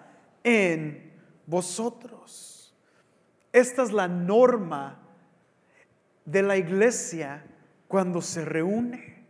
en 0.43 1.13
vosotros. 1.47 2.75
Esta 3.53 3.83
es 3.83 3.93
la 3.93 4.09
norma 4.09 4.99
de 6.25 6.43
la 6.43 6.57
iglesia 6.57 7.45
cuando 7.87 8.21
se 8.21 8.45
reúne. 8.45 9.23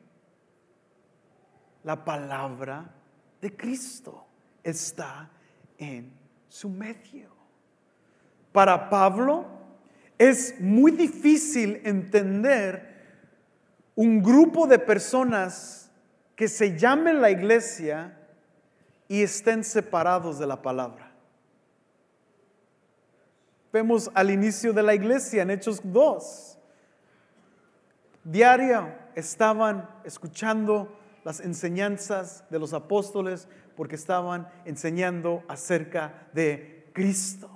La 1.85 2.04
palabra 2.04 2.95
de 3.40 3.54
Cristo 3.57 4.25
está 4.62 5.28
en 5.76 6.12
su 6.49 6.69
medio. 6.69 7.28
Para 8.52 8.88
Pablo, 8.88 9.51
es 10.19 10.61
muy 10.61 10.92
difícil 10.92 11.81
entender 11.85 12.92
un 13.95 14.23
grupo 14.23 14.66
de 14.66 14.78
personas 14.78 15.90
que 16.37 16.49
se 16.49 16.78
llamen 16.78 17.21
la 17.21 17.31
iglesia 17.31 18.19
y 19.09 19.23
estén 19.23 19.62
separados 19.64 20.38
de 20.38 20.47
la 20.47 20.62
palabra. 20.62 21.12
Vemos 23.73 24.11
al 24.14 24.31
inicio 24.31 24.73
de 24.73 24.83
la 24.83 24.95
iglesia 24.95 25.42
en 25.42 25.50
Hechos 25.50 25.81
2. 25.83 26.59
Diario 28.25 28.92
estaban 29.14 29.88
escuchando 30.04 30.99
las 31.25 31.40
enseñanzas 31.40 32.45
de 32.50 32.59
los 32.59 32.73
apóstoles 32.73 33.49
porque 33.76 33.97
estaban 33.97 34.49
enseñando 34.64 35.42
acerca 35.49 36.28
de 36.33 36.90
Cristo. 36.92 37.50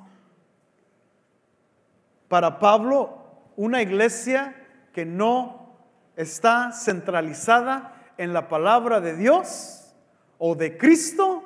Para 2.28 2.58
Pablo, 2.58 3.18
una 3.56 3.82
iglesia 3.82 4.54
que 4.92 5.04
no 5.04 5.76
está 6.16 6.72
centralizada 6.72 8.12
en 8.18 8.32
la 8.32 8.48
palabra 8.48 9.00
de 9.00 9.16
Dios 9.16 9.94
o 10.38 10.54
de 10.54 10.76
Cristo 10.76 11.42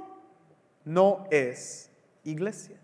no 0.85 1.27
es 1.31 1.91
iglesia. 2.25 2.79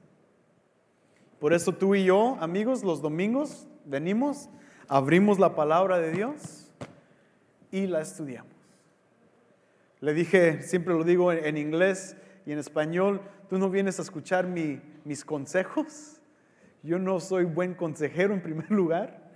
Por 1.39 1.53
eso 1.53 1.73
tú 1.73 1.95
y 1.95 2.05
yo, 2.05 2.37
amigos, 2.41 2.83
los 2.83 3.01
domingos 3.03 3.67
venimos, 3.85 4.49
abrimos 4.89 5.39
la 5.39 5.55
palabra 5.55 5.99
de 5.99 6.11
Dios 6.11 6.73
y 7.71 7.87
la 7.87 8.01
estudiamos. 8.01 8.53
Le 10.01 10.13
dije, 10.15 10.63
siempre 10.63 10.95
lo 10.95 11.05
digo 11.05 11.33
en, 11.33 11.57
inglés 11.57 12.17
y 12.45 12.53
en 12.53 12.59
español, 12.59 13.23
tú 13.49 13.59
no 13.59 13.71
vienes 13.71 13.99
a 13.99 14.03
escuchar 14.03 14.47
mis 14.47 15.25
consejos, 15.25 16.16
yo 16.87 17.01
no 17.01 17.19
soy 17.19 17.45
buen 17.45 17.75
consejero 17.75 18.33
en 18.33 18.41
primer 18.41 18.71
lugar. 18.71 19.27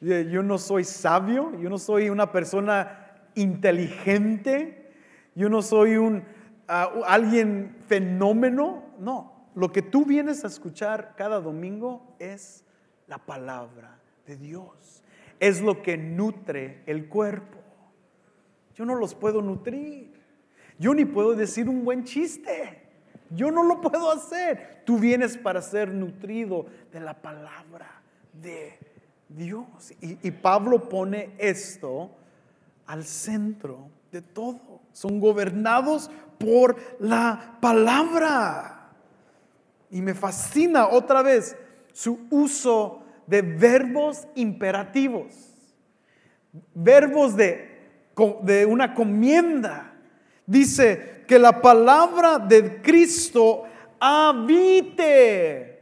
Yo 0.00 0.42
no 0.42 0.58
soy 0.58 0.84
sabio. 0.84 1.52
Yo 1.60 1.68
no 1.68 1.78
soy 1.78 2.08
una 2.08 2.32
persona 2.32 3.12
inteligente. 3.34 4.92
Yo 5.34 5.50
no 5.50 5.60
soy 5.60 5.96
un, 5.96 6.24
ah, 6.68 6.90
alguien 7.06 7.76
fenómeno. 7.86 8.84
No, 8.98 9.50
lo 9.54 9.70
que 9.72 9.82
tú 9.82 10.06
vienes 10.06 10.42
a 10.44 10.46
escuchar 10.46 11.14
cada 11.16 11.40
domingo 11.40 12.16
es 12.18 12.64
la 13.06 13.18
palabra 13.18 14.00
de 14.26 14.36
Dios. 14.36 15.02
Es 15.38 15.60
lo 15.60 15.82
que 15.82 15.98
nutre 15.98 16.82
el 16.86 17.08
cuerpo. 17.08 17.58
Yo 18.74 18.86
no 18.86 18.94
los 18.94 19.14
puedo 19.14 19.42
nutrir. 19.42 20.14
Yo 20.78 20.94
ni 20.94 21.04
puedo 21.04 21.34
decir 21.34 21.68
un 21.68 21.84
buen 21.84 22.04
chiste. 22.04 22.85
Yo 23.30 23.50
no 23.50 23.62
lo 23.62 23.80
puedo 23.80 24.10
hacer. 24.10 24.82
Tú 24.84 24.98
vienes 24.98 25.36
para 25.36 25.62
ser 25.62 25.92
nutrido 25.92 26.66
de 26.92 27.00
la 27.00 27.14
palabra 27.14 28.00
de 28.32 28.78
Dios. 29.28 29.92
Y, 30.00 30.30
Pablo 30.30 30.88
pone 30.88 31.30
esto 31.38 32.10
al 32.86 33.04
centro 33.04 33.88
de 34.12 34.22
todo. 34.22 34.80
Son 34.92 35.20
gobernados 35.20 36.10
por 36.38 36.76
la 37.00 37.58
palabra. 37.60 38.92
Y 39.90 40.00
me 40.00 40.14
fascina 40.14 40.88
otra 40.88 41.22
vez 41.22 41.56
su 41.92 42.26
uso 42.30 43.02
de 43.26 43.42
verbos 43.42 44.28
imperativos, 44.34 45.34
verbos 46.74 47.36
de, 47.36 47.90
de 48.42 48.66
una 48.66 48.94
comienda. 48.94 49.95
Dice 50.46 51.24
que 51.26 51.38
la 51.38 51.60
palabra 51.60 52.38
de 52.38 52.80
Cristo 52.80 53.64
habite. 53.98 55.76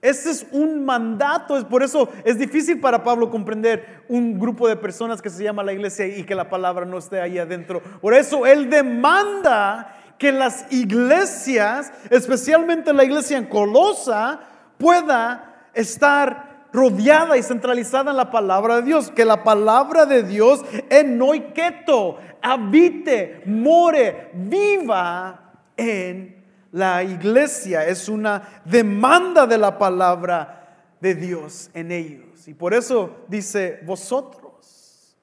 Este 0.00 0.30
es 0.30 0.46
un 0.52 0.84
mandato, 0.84 1.58
es 1.58 1.64
por 1.64 1.82
eso 1.82 2.08
es 2.24 2.38
difícil 2.38 2.78
para 2.78 3.02
Pablo 3.02 3.28
comprender 3.28 4.04
un 4.08 4.38
grupo 4.38 4.68
de 4.68 4.76
personas 4.76 5.20
que 5.20 5.30
se 5.30 5.42
llama 5.42 5.64
la 5.64 5.72
iglesia 5.72 6.06
y 6.06 6.22
que 6.22 6.36
la 6.36 6.48
palabra 6.48 6.84
no 6.84 6.98
esté 6.98 7.20
ahí 7.20 7.38
adentro. 7.38 7.82
Por 8.00 8.14
eso 8.14 8.46
él 8.46 8.70
demanda 8.70 9.96
que 10.16 10.30
las 10.30 10.70
iglesias, 10.72 11.92
especialmente 12.10 12.92
la 12.92 13.04
iglesia 13.04 13.36
en 13.36 13.46
Colosa, 13.46 14.40
pueda 14.78 15.66
estar 15.74 16.45
rodeada 16.76 17.38
y 17.38 17.42
centralizada 17.42 18.10
en 18.10 18.18
la 18.18 18.30
palabra 18.30 18.76
de 18.76 18.82
Dios, 18.82 19.10
que 19.10 19.24
la 19.24 19.42
palabra 19.42 20.04
de 20.04 20.22
Dios 20.22 20.62
en 20.90 21.16
noiketo 21.16 22.18
habite, 22.42 23.42
more, 23.46 24.30
viva 24.34 25.54
en 25.74 26.44
la 26.72 27.02
iglesia. 27.02 27.86
Es 27.86 28.10
una 28.10 28.60
demanda 28.66 29.46
de 29.46 29.56
la 29.56 29.78
palabra 29.78 30.92
de 31.00 31.14
Dios 31.14 31.70
en 31.72 31.92
ellos. 31.92 32.46
Y 32.46 32.52
por 32.52 32.74
eso 32.74 33.24
dice 33.26 33.80
vosotros, 33.84 35.16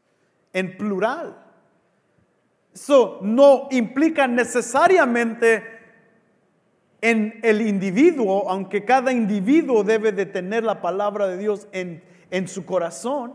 en 0.52 0.76
plural. 0.76 1.38
Eso 2.74 3.20
no 3.22 3.68
implica 3.70 4.26
necesariamente 4.26 5.73
en 7.04 7.42
el 7.44 7.62
individuo, 7.62 8.50
aunque 8.50 8.86
cada 8.86 9.12
individuo 9.12 9.84
debe 9.84 10.14
de 10.14 10.26
tener 10.26 10.64
la 10.64 10.80
palabra 10.82 11.28
de 11.28 11.38
Dios 11.38 11.68
en, 11.74 12.02
en 12.32 12.48
su 12.48 12.66
corazón 12.66 13.34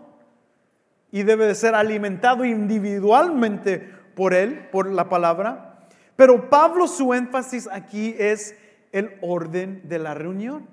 y 1.12 1.22
debe 1.22 1.46
de 1.46 1.54
ser 1.54 1.74
alimentado 1.74 2.46
individualmente 2.46 3.86
por 4.14 4.32
él, 4.32 4.68
por 4.72 4.90
la 4.90 5.10
palabra. 5.10 5.86
Pero 6.16 6.48
Pablo 6.48 6.88
su 6.88 7.12
énfasis 7.12 7.68
aquí 7.70 8.14
es 8.18 8.56
el 8.90 9.18
orden 9.20 9.82
de 9.84 9.98
la 9.98 10.14
reunión, 10.14 10.66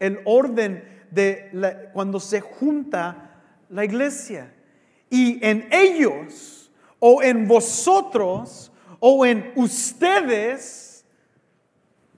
el 0.00 0.20
orden 0.24 0.82
de 1.10 1.90
cuando 1.92 2.20
se 2.20 2.40
junta 2.40 3.42
la 3.68 3.84
iglesia. 3.84 4.50
Y 5.10 5.46
en 5.46 5.68
ellos 5.70 6.72
o 7.00 7.22
en 7.22 7.46
vosotros 7.46 8.72
o 8.98 9.26
en 9.26 9.52
ustedes 9.56 10.93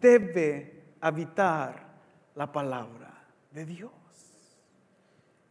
debe 0.06 0.84
habitar 1.00 1.84
la 2.34 2.52
palabra 2.52 3.26
de 3.50 3.64
Dios. 3.64 3.90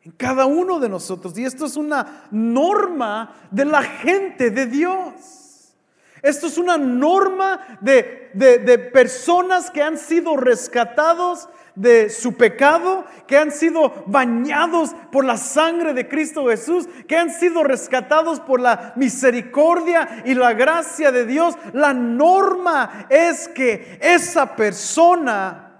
En 0.03 0.11
cada 0.11 0.45
uno 0.45 0.79
de 0.79 0.87
nosotros. 0.87 1.37
Y 1.37 1.43
esto 1.43 1.65
es 1.65 1.75
una 1.75 2.27
norma 2.31 3.35
de 3.51 3.65
la 3.65 3.83
gente 3.83 4.51
de 4.51 4.67
Dios. 4.67 5.75
Esto 6.21 6.47
es 6.47 6.57
una 6.57 6.77
norma 6.77 7.79
de, 7.81 8.31
de 8.33 8.79
personas 8.79 9.69
que 9.69 9.81
han 9.81 9.97
sido 9.97 10.37
rescatados 10.37 11.49
de 11.75 12.09
su 12.09 12.35
pecado, 12.35 13.05
que 13.27 13.37
han 13.37 13.51
sido 13.51 14.03
bañados 14.07 14.95
por 15.11 15.25
la 15.25 15.37
sangre 15.37 15.93
de 15.93 16.07
Cristo 16.07 16.47
Jesús, 16.47 16.87
que 17.07 17.17
han 17.17 17.31
sido 17.31 17.63
rescatados 17.63 18.39
por 18.39 18.59
la 18.59 18.93
misericordia 18.95 20.23
y 20.25 20.33
la 20.33 20.53
gracia 20.53 21.11
de 21.11 21.25
Dios. 21.25 21.55
La 21.73 21.93
norma 21.93 23.07
es 23.09 23.47
que 23.49 23.99
esa 24.01 24.55
persona 24.55 25.73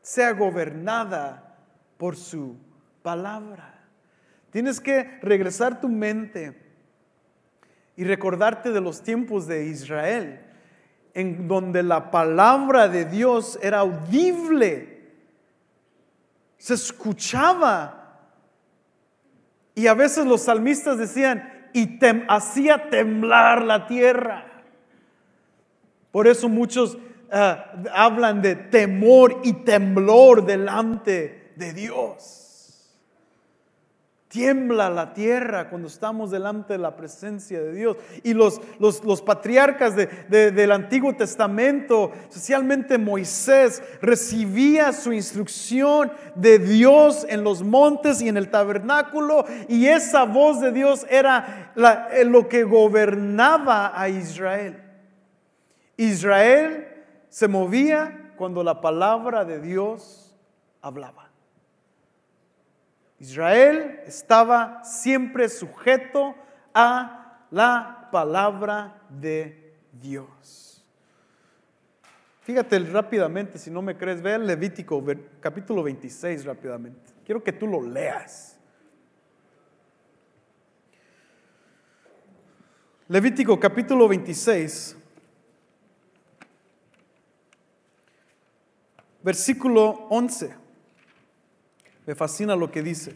sea 0.00 0.32
gobernada 0.32 1.56
por 1.98 2.16
su 2.16 2.56
palabra. 3.02 3.74
Tienes 4.50 4.80
que 4.80 5.18
regresar 5.20 5.80
tu 5.80 5.88
mente 5.88 6.58
y 7.96 8.04
recordarte 8.04 8.70
de 8.70 8.80
los 8.80 9.02
tiempos 9.02 9.46
de 9.46 9.66
Israel, 9.66 10.40
en 11.12 11.48
donde 11.48 11.82
la 11.82 12.10
palabra 12.10 12.88
de 12.88 13.04
Dios 13.04 13.58
era 13.60 13.80
audible 13.80 14.97
se 16.58 16.74
escuchaba. 16.74 17.94
Y 19.74 19.86
a 19.86 19.94
veces 19.94 20.26
los 20.26 20.42
salmistas 20.42 20.98
decían, 20.98 21.70
y 21.72 21.98
hacía 22.28 22.90
temblar 22.90 23.62
la 23.62 23.86
tierra. 23.86 24.44
Por 26.10 26.26
eso 26.26 26.48
muchos 26.48 26.98
eh, 27.30 27.56
hablan 27.94 28.42
de 28.42 28.56
temor 28.56 29.40
y 29.44 29.52
temblor 29.52 30.44
delante 30.44 31.52
de 31.56 31.72
Dios. 31.72 32.47
Tiembla 34.28 34.90
la 34.90 35.14
tierra 35.14 35.70
cuando 35.70 35.88
estamos 35.88 36.30
delante 36.30 36.74
de 36.74 36.78
la 36.78 36.96
presencia 36.96 37.62
de 37.62 37.72
Dios. 37.72 37.96
Y 38.22 38.34
los, 38.34 38.60
los, 38.78 39.22
patriarcas 39.22 39.94
del 39.96 40.70
Antiguo 40.70 41.16
Testamento, 41.16 42.12
especialmente 42.28 42.98
Moisés, 42.98 43.82
recibía 44.02 44.92
su 44.92 45.14
instrucción 45.14 46.12
de 46.34 46.58
Dios 46.58 47.24
en 47.26 47.42
los 47.42 47.62
montes 47.62 48.20
y 48.20 48.28
en 48.28 48.36
el 48.36 48.50
tabernáculo. 48.50 49.46
Y 49.66 49.86
esa 49.86 50.24
voz 50.24 50.60
de 50.60 50.72
Dios 50.72 51.06
era 51.08 51.72
eh, 52.12 52.24
lo 52.26 52.48
que 52.48 52.64
gobernaba 52.64 53.98
a 53.98 54.10
Israel. 54.10 54.82
Israel 55.96 56.86
se 57.30 57.48
movía 57.48 58.34
cuando 58.36 58.62
la 58.62 58.82
palabra 58.82 59.46
de 59.46 59.58
Dios 59.58 60.36
hablaba. 60.82 61.27
Israel 63.18 64.00
estaba 64.06 64.84
siempre 64.84 65.48
sujeto 65.48 66.34
a 66.72 67.46
la 67.50 68.08
palabra 68.12 69.02
de 69.08 69.74
Dios. 69.92 70.84
Fíjate 72.42 72.78
rápidamente, 72.78 73.58
si 73.58 73.70
no 73.70 73.82
me 73.82 73.96
crees, 73.96 74.22
ve 74.22 74.34
el 74.34 74.46
Levítico 74.46 75.04
capítulo 75.40 75.82
26 75.82 76.44
rápidamente. 76.44 77.12
Quiero 77.24 77.42
que 77.42 77.52
tú 77.52 77.66
lo 77.66 77.82
leas. 77.82 78.58
Levítico 83.08 83.58
capítulo 83.58 84.06
26, 84.06 84.96
versículo 89.22 90.06
11. 90.10 90.67
Me 92.08 92.14
fascina 92.14 92.56
lo 92.56 92.70
que 92.70 92.82
dice. 92.82 93.14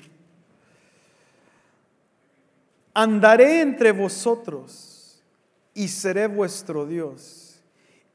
Andaré 2.92 3.62
entre 3.62 3.90
vosotros 3.90 5.24
y 5.72 5.88
seré 5.88 6.26
vuestro 6.26 6.84
Dios 6.84 7.62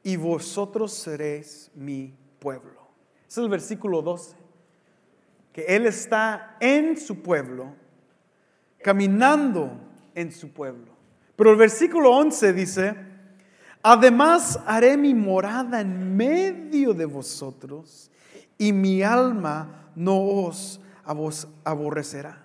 y 0.04 0.14
vosotros 0.14 0.92
seréis 0.94 1.72
mi 1.74 2.14
pueblo. 2.38 2.80
Es 3.26 3.36
el 3.38 3.48
versículo 3.48 4.02
12. 4.02 4.36
Que 5.52 5.62
Él 5.62 5.84
está 5.84 6.56
en 6.60 6.96
su 6.96 7.22
pueblo, 7.22 7.74
caminando 8.80 9.72
en 10.14 10.30
su 10.30 10.52
pueblo. 10.52 10.92
Pero 11.34 11.50
el 11.50 11.56
versículo 11.56 12.12
11 12.12 12.52
dice, 12.52 12.94
además 13.82 14.60
haré 14.64 14.96
mi 14.96 15.12
morada 15.12 15.80
en 15.80 16.16
medio 16.16 16.94
de 16.94 17.04
vosotros 17.04 18.12
y 18.56 18.72
mi 18.72 19.02
alma 19.02 19.87
no 19.98 20.46
os 20.46 20.80
aborrecerá. 21.64 22.38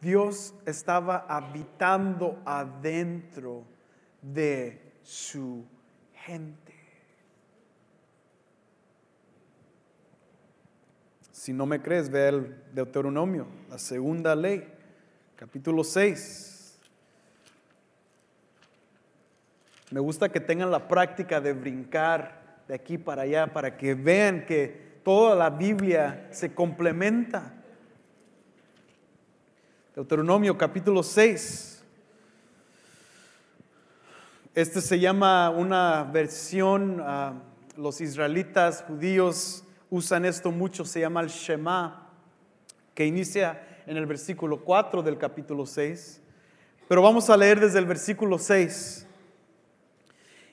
Dios 0.00 0.54
estaba 0.66 1.24
habitando 1.28 2.42
adentro 2.44 3.64
de 4.20 4.94
su 5.02 5.64
gente. 6.12 6.74
Si 11.30 11.52
no 11.52 11.64
me 11.64 11.80
crees, 11.80 12.10
ve 12.10 12.28
el 12.28 12.56
Deuteronomio, 12.74 13.46
la 13.68 13.78
segunda 13.78 14.34
ley, 14.34 14.66
capítulo 15.36 15.84
6. 15.84 16.78
Me 19.92 20.00
gusta 20.00 20.28
que 20.28 20.40
tengan 20.40 20.72
la 20.72 20.88
práctica 20.88 21.40
de 21.40 21.52
brincar 21.52 22.64
de 22.66 22.74
aquí 22.74 22.98
para 22.98 23.22
allá 23.22 23.52
para 23.52 23.76
que 23.76 23.94
vean 23.94 24.44
que 24.44 24.89
toda 25.02 25.34
la 25.34 25.50
Biblia 25.50 26.28
se 26.30 26.54
complementa. 26.54 27.54
Deuteronomio 29.94 30.56
capítulo 30.56 31.02
6. 31.02 31.82
Este 34.54 34.80
se 34.80 34.98
llama 34.98 35.50
una 35.50 36.04
versión, 36.04 37.00
ah, 37.00 37.34
los 37.76 38.00
israelitas 38.00 38.84
judíos 38.86 39.64
usan 39.90 40.24
esto 40.24 40.50
mucho, 40.50 40.84
se 40.84 41.00
llama 41.00 41.20
el 41.20 41.28
Shema. 41.28 42.06
que 42.94 43.06
inicia 43.06 43.82
en 43.86 43.96
el 43.96 44.04
versículo 44.06 44.62
4 44.62 45.02
del 45.02 45.16
capítulo 45.16 45.64
6, 45.64 46.20
pero 46.86 47.00
vamos 47.00 47.30
a 47.30 47.36
leer 47.36 47.58
desde 47.60 47.78
el 47.78 47.86
versículo 47.86 48.38
6. 48.38 49.06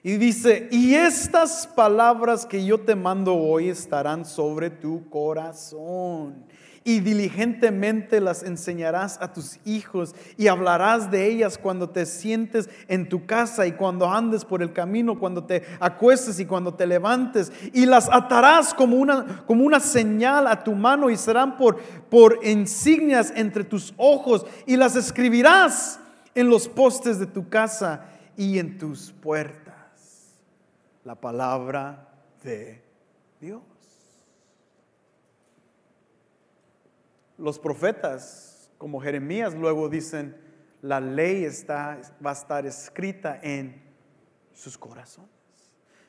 Y 0.07 0.15
dice, 0.15 0.69
y 0.71 0.95
estas 0.95 1.67
palabras 1.67 2.45
que 2.45 2.63
yo 2.63 2.79
te 2.79 2.95
mando 2.95 3.35
hoy 3.35 3.67
estarán 3.67 4.23
sobre 4.23 4.69
tu 4.69 5.09
corazón 5.09 6.45
y 6.85 7.01
diligentemente 7.01 8.21
las 8.21 8.41
enseñarás 8.43 9.21
a 9.21 9.33
tus 9.33 9.59
hijos 9.65 10.15
y 10.37 10.47
hablarás 10.47 11.11
de 11.11 11.27
ellas 11.27 11.57
cuando 11.57 11.89
te 11.89 12.05
sientes 12.05 12.69
en 12.87 13.09
tu 13.09 13.25
casa 13.25 13.67
y 13.67 13.73
cuando 13.73 14.09
andes 14.09 14.45
por 14.45 14.61
el 14.61 14.71
camino, 14.71 15.19
cuando 15.19 15.43
te 15.43 15.63
acuestes 15.81 16.39
y 16.39 16.45
cuando 16.45 16.73
te 16.73 16.87
levantes 16.87 17.51
y 17.73 17.85
las 17.85 18.07
atarás 18.09 18.73
como 18.73 18.95
una, 18.95 19.43
como 19.45 19.65
una 19.65 19.81
señal 19.81 20.47
a 20.47 20.63
tu 20.63 20.71
mano 20.71 21.09
y 21.09 21.17
serán 21.17 21.57
por, 21.57 21.81
por 22.09 22.39
insignias 22.45 23.33
entre 23.35 23.65
tus 23.65 23.93
ojos 23.97 24.45
y 24.65 24.77
las 24.77 24.95
escribirás 24.95 25.99
en 26.33 26.49
los 26.49 26.69
postes 26.69 27.19
de 27.19 27.25
tu 27.25 27.49
casa 27.49 28.05
y 28.37 28.57
en 28.57 28.77
tus 28.77 29.11
puertas. 29.11 29.66
La 31.07 31.15
palabra 31.15 32.05
de 32.43 32.83
Dios. 33.39 33.61
Los 37.37 37.57
profetas, 37.57 38.69
como 38.77 38.99
Jeremías, 38.99 39.55
luego 39.55 39.87
dicen, 39.87 40.35
la 40.81 40.99
ley 40.99 41.45
está, 41.45 42.01
va 42.23 42.31
a 42.31 42.33
estar 42.33 42.65
escrita 42.65 43.39
en 43.41 43.81
sus 44.51 44.77
corazones. 44.77 45.31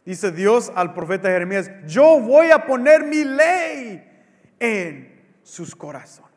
Dice 0.04 0.32
Dios 0.32 0.72
al 0.74 0.92
profeta 0.94 1.28
Jeremías, 1.28 1.70
yo 1.86 2.18
voy 2.18 2.50
a 2.50 2.66
poner 2.66 3.04
mi 3.04 3.22
ley 3.22 4.04
en 4.58 5.24
sus 5.44 5.76
corazones. 5.76 6.32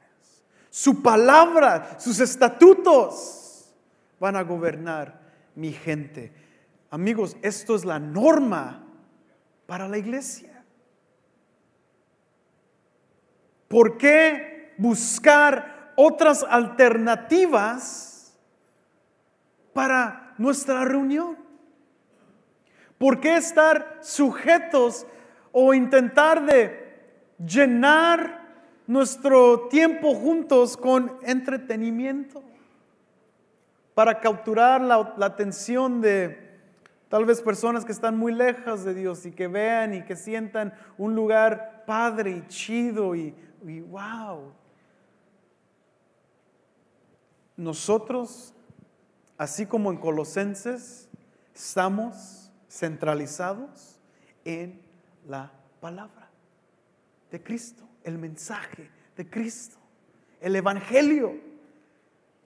Su 0.69 1.01
palabra, 1.01 1.99
sus 1.99 2.19
estatutos 2.19 3.73
van 4.19 4.35
a 4.35 4.43
gobernar 4.43 5.19
mi 5.55 5.71
gente. 5.71 6.50
Amigos, 6.91 7.37
esto 7.41 7.73
es 7.73 7.85
la 7.85 7.99
norma 7.99 8.83
para 9.65 9.87
la 9.87 9.97
iglesia. 9.97 10.65
¿Por 13.69 13.97
qué 13.97 14.73
buscar 14.77 15.93
otras 15.95 16.43
alternativas 16.43 18.37
para 19.71 20.33
nuestra 20.37 20.83
reunión? 20.83 21.37
¿Por 22.97 23.21
qué 23.21 23.37
estar 23.37 23.99
sujetos 24.01 25.07
o 25.53 25.73
intentar 25.73 26.45
de 26.45 26.99
llenar 27.37 28.41
nuestro 28.85 29.69
tiempo 29.69 30.13
juntos 30.13 30.75
con 30.75 31.17
entretenimiento? 31.23 32.43
Para 33.93 34.19
capturar 34.19 34.81
la, 34.81 35.15
atención 35.21 36.01
de 36.01 36.50
tal 37.11 37.25
vez 37.25 37.41
personas 37.41 37.83
que 37.83 37.91
están 37.91 38.17
muy 38.17 38.33
lejos 38.33 38.85
de 38.85 38.93
Dios 38.93 39.25
y 39.25 39.33
que 39.33 39.49
vean 39.49 39.93
y 39.93 40.05
que 40.05 40.15
sientan 40.15 40.73
un 40.97 41.13
lugar 41.13 41.83
padre 41.85 42.31
y 42.31 42.47
chido 42.47 43.15
y, 43.15 43.35
y 43.65 43.81
wow, 43.81 44.53
nosotros, 47.57 48.53
así 49.37 49.65
como 49.65 49.91
en 49.91 49.97
Colosenses, 49.97 51.09
estamos 51.53 52.49
centralizados 52.69 53.99
en 54.45 54.81
la 55.27 55.51
palabra 55.81 56.29
de 57.29 57.43
Cristo, 57.43 57.83
el 58.05 58.17
mensaje 58.19 58.89
de 59.17 59.29
Cristo, 59.29 59.75
el 60.39 60.55
Evangelio 60.55 61.33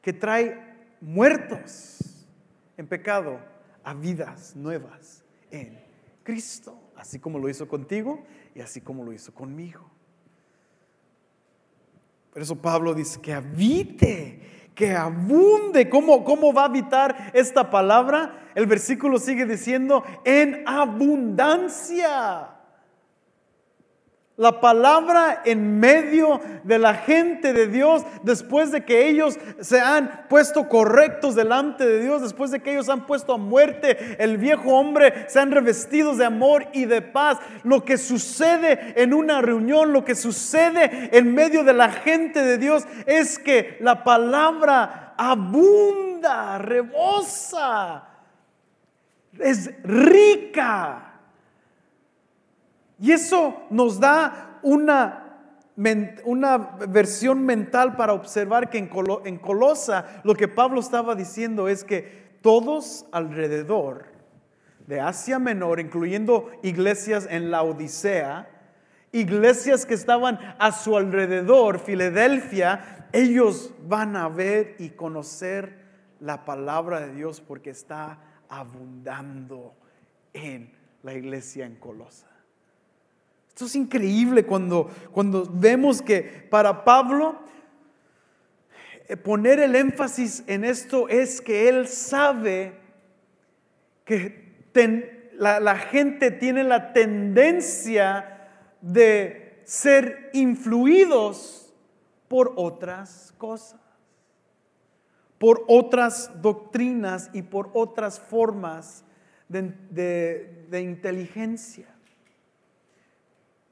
que 0.01 0.11
trae 0.11 0.59
muertos 1.01 2.25
en 2.77 2.87
pecado 2.87 3.53
a 3.85 3.93
vidas 3.93 4.55
nuevas 4.55 5.23
en 5.51 5.79
Cristo, 6.23 6.77
así 6.97 7.19
como 7.19 7.39
lo 7.39 7.47
hizo 7.47 7.67
contigo 7.67 8.25
y 8.53 8.59
así 8.59 8.81
como 8.81 9.03
lo 9.03 9.13
hizo 9.13 9.33
conmigo. 9.33 9.89
Por 12.33 12.41
eso 12.41 12.57
Pablo 12.57 12.93
dice 12.93 13.21
que 13.21 13.31
habite 13.31 14.55
que 14.75 14.93
abunde. 14.93 15.89
¿Cómo, 15.89 16.25
¿Cómo 16.25 16.53
va 16.53 16.63
a 16.63 16.65
habitar 16.65 17.31
esta 17.33 17.69
palabra? 17.69 18.49
El 18.55 18.67
versículo 18.67 19.17
sigue 19.19 19.45
diciendo, 19.45 20.03
en 20.25 20.67
abundancia. 20.67 22.54
La 24.37 24.59
palabra 24.59 25.43
en 25.45 25.79
medio 25.79 26.41
de 26.65 26.77
la 26.77 26.93
gente 26.93 27.53
de 27.53 27.67
Dios, 27.67 28.03
después 28.21 28.69
de 28.73 28.83
que 28.83 29.07
ellos 29.07 29.39
se 29.61 29.79
han 29.79 30.25
puesto 30.27 30.67
correctos 30.67 31.35
delante 31.35 31.85
de 31.85 32.01
Dios, 32.01 32.21
después 32.21 32.51
de 32.51 32.59
que 32.59 32.73
ellos 32.73 32.89
han 32.89 33.05
puesto 33.05 33.33
a 33.33 33.37
muerte 33.37 34.21
el 34.21 34.37
viejo 34.37 34.73
hombre, 34.73 35.29
se 35.29 35.39
han 35.39 35.51
revestido 35.51 36.17
de 36.17 36.25
amor 36.25 36.67
y 36.73 36.83
de 36.83 37.01
paz. 37.01 37.37
Lo 37.63 37.85
que 37.85 37.97
sucede 37.97 39.01
en 39.01 39.13
una 39.13 39.41
reunión, 39.41 39.93
lo 39.93 40.03
que 40.03 40.15
sucede 40.15 41.17
en 41.17 41.33
medio 41.33 41.63
de 41.63 41.73
la 41.73 41.89
gente 41.89 42.41
de 42.41 42.57
Dios 42.57 42.83
es 43.05 43.39
que 43.39 43.77
la 43.79 44.03
palabra 44.03 45.13
abunda, 45.17 46.57
rebosa, 46.57 48.03
es 49.39 49.71
rica 49.83 51.14
y 52.99 53.11
eso 53.11 53.63
nos 53.69 53.99
da 53.99 54.59
una, 54.63 55.39
una 56.23 56.57
versión 56.87 57.45
mental 57.45 57.95
para 57.95 58.13
observar 58.13 58.69
que 58.69 58.77
en, 58.77 58.89
en 59.25 59.37
Colosa 59.37 60.21
lo 60.23 60.33
que 60.35 60.47
Pablo 60.47 60.79
estaba 60.79 61.15
diciendo 61.15 61.67
es 61.67 61.83
que 61.83 62.25
todos 62.41 63.05
alrededor 63.11 64.05
de 64.87 65.01
Asia 65.01 65.39
Menor, 65.39 65.79
incluyendo 65.79 66.51
iglesias 66.61 67.27
en 67.29 67.51
la 67.51 67.63
Odisea, 67.63 68.49
iglesias 69.11 69.85
que 69.85 69.93
estaban 69.93 70.39
a 70.59 70.71
su 70.71 70.95
alrededor, 70.95 71.79
Filadelfia, 71.79 73.07
ellos 73.11 73.73
van 73.87 74.15
a 74.15 74.29
ver 74.29 74.75
y 74.77 74.89
conocer 74.89 75.85
la 76.19 76.45
palabra 76.45 76.99
de 76.99 77.13
Dios 77.13 77.41
porque 77.41 77.69
está 77.69 78.19
abundando 78.49 79.73
en 80.33 80.71
la 81.01 81.13
iglesia 81.13 81.65
en 81.65 81.75
Colosa. 81.75 82.34
Esto 83.55 83.67
es 83.67 83.75
increíble 83.77 84.45
cuando, 84.45 84.89
cuando 85.13 85.49
vemos 85.49 86.01
que 86.01 86.21
para 86.21 86.83
Pablo 86.83 87.39
eh, 89.07 89.15
poner 89.15 89.61
el 89.61 89.77
énfasis 89.77 90.43
en 90.45 90.65
esto 90.65 91.07
es 91.07 91.39
que 91.39 91.69
él 91.69 91.87
sabe 91.87 92.73
que 94.03 94.59
la, 95.37 95.77
gente 95.77 96.31
tiene 96.31 96.65
la 96.65 96.91
tendencia 96.91 98.49
de 98.81 99.61
ser 99.63 100.31
influidos 100.33 101.73
por 102.27 102.51
otras 102.57 103.33
cosas, 103.37 103.79
por 105.37 105.63
otras 105.69 106.41
doctrinas 106.41 107.29
y 107.31 107.41
por 107.41 107.71
otras 107.73 108.19
formas 108.19 109.05
de, 109.47 110.65
de 110.69 110.81
inteligencia. 110.81 111.94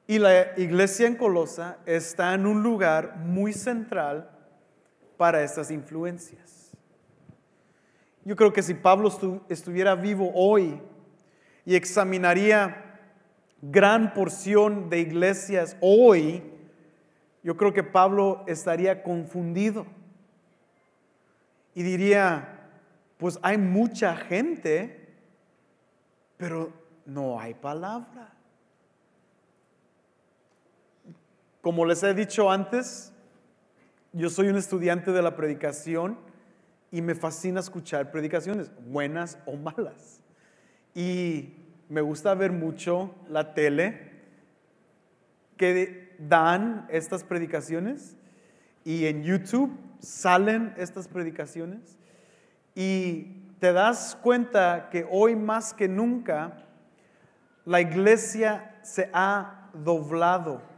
Y 0.06 0.18
la 0.18 0.58
iglesia 0.58 1.06
en 1.06 1.16
Colosa 1.16 1.78
está 1.86 2.34
en 2.34 2.46
un 2.46 2.62
lugar 2.62 3.16
muy 3.16 3.52
central 3.52 4.30
para 5.16 5.42
estas 5.42 5.70
influencias. 5.70 6.72
Yo 8.24 8.36
creo 8.36 8.52
que 8.52 8.62
si 8.62 8.74
Pablo 8.74 9.10
estuviera 9.48 9.94
vivo 9.94 10.30
hoy 10.34 10.80
y 11.64 11.74
examinaría 11.74 12.98
gran 13.62 14.12
porción 14.12 14.90
de 14.90 15.00
iglesias 15.00 15.76
hoy, 15.80 16.42
yo 17.42 17.56
creo 17.56 17.72
que 17.72 17.82
Pablo 17.82 18.44
estaría 18.46 19.02
confundido 19.02 19.86
y 21.74 21.82
diría, 21.82 22.68
pues 23.18 23.38
hay 23.42 23.58
mucha 23.58 24.16
gente, 24.16 25.08
pero 26.36 26.72
no 27.04 27.40
hay 27.40 27.54
palabra. 27.54 28.32
Como 31.64 31.86
les 31.86 32.02
he 32.02 32.12
dicho 32.12 32.50
antes, 32.50 33.10
yo 34.12 34.28
soy 34.28 34.48
un 34.48 34.56
estudiante 34.56 35.12
de 35.12 35.22
la 35.22 35.34
predicación 35.34 36.18
y 36.90 37.00
me 37.00 37.14
fascina 37.14 37.60
escuchar 37.60 38.10
predicaciones, 38.10 38.70
buenas 38.86 39.38
o 39.46 39.56
malas. 39.56 40.20
Y 40.94 41.54
me 41.88 42.02
gusta 42.02 42.34
ver 42.34 42.52
mucho 42.52 43.14
la 43.30 43.54
tele 43.54 44.12
que 45.56 46.14
dan 46.18 46.86
estas 46.90 47.24
predicaciones 47.24 48.14
y 48.84 49.06
en 49.06 49.22
YouTube 49.22 49.74
salen 50.00 50.74
estas 50.76 51.08
predicaciones 51.08 51.96
y 52.74 53.54
te 53.58 53.72
das 53.72 54.18
cuenta 54.20 54.90
que 54.90 55.08
hoy 55.10 55.34
más 55.34 55.72
que 55.72 55.88
nunca 55.88 56.58
la 57.64 57.80
iglesia 57.80 58.78
se 58.82 59.08
ha 59.14 59.70
doblado 59.72 60.73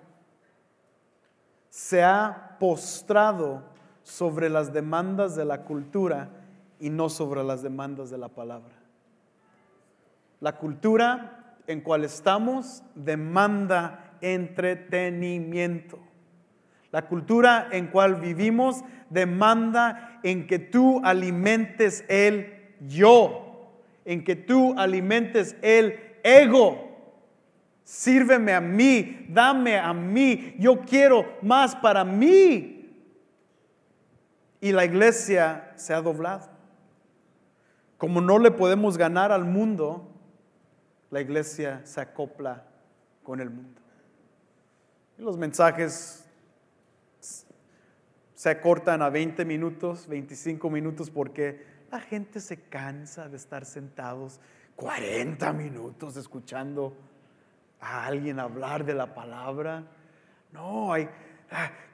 se 1.77 2.03
ha 2.03 2.57
postrado 2.59 3.63
sobre 4.03 4.49
las 4.49 4.73
demandas 4.73 5.37
de 5.37 5.45
la 5.45 5.65
cultura 5.65 6.31
y 6.81 6.89
no 6.89 7.11
sobre 7.11 7.45
las 7.45 7.63
demandas 7.63 8.09
de 8.09 8.17
la 8.17 8.29
palabra. 8.29 8.73
La 10.41 10.57
cultura 10.57 11.59
en 11.67 11.83
cual 11.83 12.05
estamos 12.05 12.83
demanda 12.95 14.17
entretenimiento. 14.23 15.99
La 16.93 17.09
cultura 17.09 17.69
en 17.71 17.89
cual 17.89 18.15
vivimos 18.23 18.83
demanda 19.11 20.19
en 20.23 20.47
que 20.47 20.59
tú 20.59 21.03
alimentes 21.05 22.07
el 22.09 22.55
yo, 22.89 23.83
en 24.07 24.25
que 24.25 24.35
tú 24.35 24.75
alimentes 24.79 25.55
el 25.61 26.01
ego. 26.25 26.86
Sírveme 27.87 28.53
a 28.53 28.61
mí, 28.61 29.27
dame 29.29 29.79
a 29.79 29.93
mí, 29.95 30.57
yo 30.59 30.81
quiero 30.81 31.39
más 31.41 31.77
para 31.77 32.05
mí. 32.05 32.93
Y 34.61 34.73
la 34.73 34.85
iglesia 34.85 35.73
se 35.77 35.95
ha 35.95 36.03
doblado. 36.03 36.49
Como 37.97 38.21
no 38.21 38.41
le 38.41 38.51
podemos 38.51 38.99
ganar 38.99 39.31
al 39.31 39.45
mundo, 39.45 40.13
la 41.13 41.21
iglesia 41.21 41.81
se 41.85 42.01
acopla 42.01 42.65
con 43.23 43.41
el 43.41 43.51
mundo. 43.51 43.81
Los 45.17 45.39
mensajes 45.39 46.25
se 48.35 48.61
cortan 48.61 49.01
a 49.01 49.11
20 49.11 49.45
minutos, 49.45 50.09
25 50.09 50.69
minutos, 50.71 51.09
porque 51.09 51.65
la 51.93 52.01
gente 52.01 52.41
se 52.41 52.63
cansa 52.63 53.29
de 53.29 53.37
estar 53.37 53.65
sentados 53.65 54.41
40 54.75 55.53
minutos 55.53 56.17
escuchando 56.17 56.97
a 57.81 58.07
alguien 58.07 58.41
hablar 58.41 58.85
de 58.85 58.95
la 58.95 59.15
palabra. 59.15 59.85
No, 60.53 60.93
hay 60.93 61.09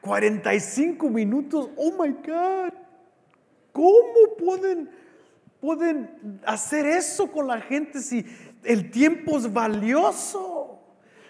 45 0.01 1.07
ah, 1.07 1.11
minutos. 1.11 1.71
Oh 1.77 1.93
my 1.93 2.13
God. 2.13 2.73
¿Cómo 3.73 4.37
pueden, 4.39 4.91
pueden 5.61 6.41
hacer 6.45 6.87
eso 6.87 7.31
con 7.31 7.47
la 7.47 7.61
gente 7.61 8.01
si 8.01 8.25
el 8.65 8.91
tiempo 8.91 9.39
es 9.39 9.53
valioso? 9.53 10.62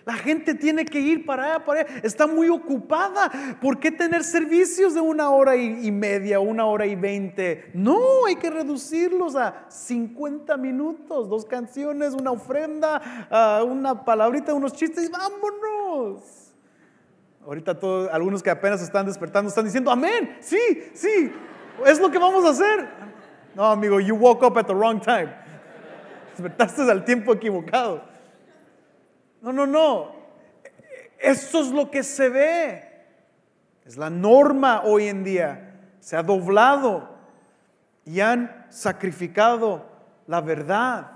La 0.05 0.15
gente 0.15 0.55
tiene 0.55 0.85
que 0.85 1.01
ir 1.01 1.25
para 1.25 1.45
allá, 1.45 1.65
para 1.65 1.81
allá. 1.83 2.01
Está 2.03 2.27
muy 2.27 2.49
ocupada. 2.49 3.31
¿Por 3.61 3.79
qué 3.79 3.91
tener 3.91 4.25
servicios 4.25 4.95
de 4.95 5.01
una 5.01 5.31
hora 5.31 5.55
y, 5.57 5.91
media, 5.93 6.41
una 6.41 6.67
hora 6.67 6.87
y 6.87 6.97
veinte? 6.97 7.71
No, 7.75 8.27
hay 8.27 8.37
que 8.37 8.51
reducirlos 8.51 9.37
a 9.37 9.67
50 9.69 10.57
minutos, 10.57 11.29
dos 11.29 11.45
canciones, 11.45 12.15
una 12.15 12.33
ofrenda, 12.33 13.01
ah, 13.31 13.63
una 13.65 14.05
palabrita, 14.05 14.53
unos 14.55 14.73
chistes. 14.73 15.11
Vámonos. 15.11 16.53
Ahorita 17.45 17.79
todos, 17.79 18.09
algunos 18.13 18.43
que 18.43 18.51
apenas 18.51 18.83
están 18.83 19.07
despertando 19.07 19.49
están 19.49 19.65
diciendo, 19.65 19.91
amén, 19.91 20.37
sí, 20.41 20.59
sí, 20.95 21.33
es 21.85 22.01
lo 22.01 22.11
que 22.11 22.19
vamos 22.19 22.45
a 22.45 22.51
hacer. 22.51 22.89
No, 23.55 23.65
amigo, 23.65 23.99
you 24.01 24.15
woke 24.15 24.43
up 24.45 24.57
at 24.57 24.67
the 24.67 24.75
wrong 24.75 25.01
time. 25.01 25.29
Despertaste 26.31 26.83
al 26.83 27.05
tiempo 27.05 27.33
equivocado. 27.33 28.12
No, 29.43 29.53
no, 29.53 29.67
no. 29.67 30.15
Eso 31.19 31.61
es 31.61 31.69
lo 31.69 31.91
que 31.91 32.03
se 32.03 32.29
ve. 32.29 32.89
Es 33.85 33.97
la 33.97 34.09
norma 34.09 34.83
hoy 34.85 35.09
en 35.09 35.25
día. 35.25 35.81
Se 36.01 36.17
ha 36.17 36.23
doblado 36.23 37.17
y 38.05 38.21
han 38.21 38.67
sacrificado 38.71 39.87
la 40.27 40.41
verdad 40.41 41.11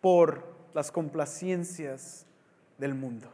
por 0.00 0.52
las 0.74 0.90
complacencias 0.90 2.26
del 2.78 2.94
mundo. 2.94 3.30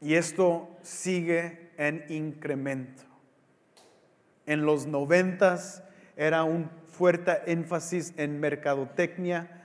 Y 0.00 0.14
esto 0.14 0.68
sigue 0.82 1.72
en 1.76 2.04
incremento. 2.08 3.02
En 4.46 4.64
los 4.64 4.86
noventas 4.86 5.82
era 6.16 6.42
un 6.44 6.70
fuerte 6.88 7.40
énfasis 7.46 8.14
en 8.16 8.40
mercadotecnia, 8.40 9.59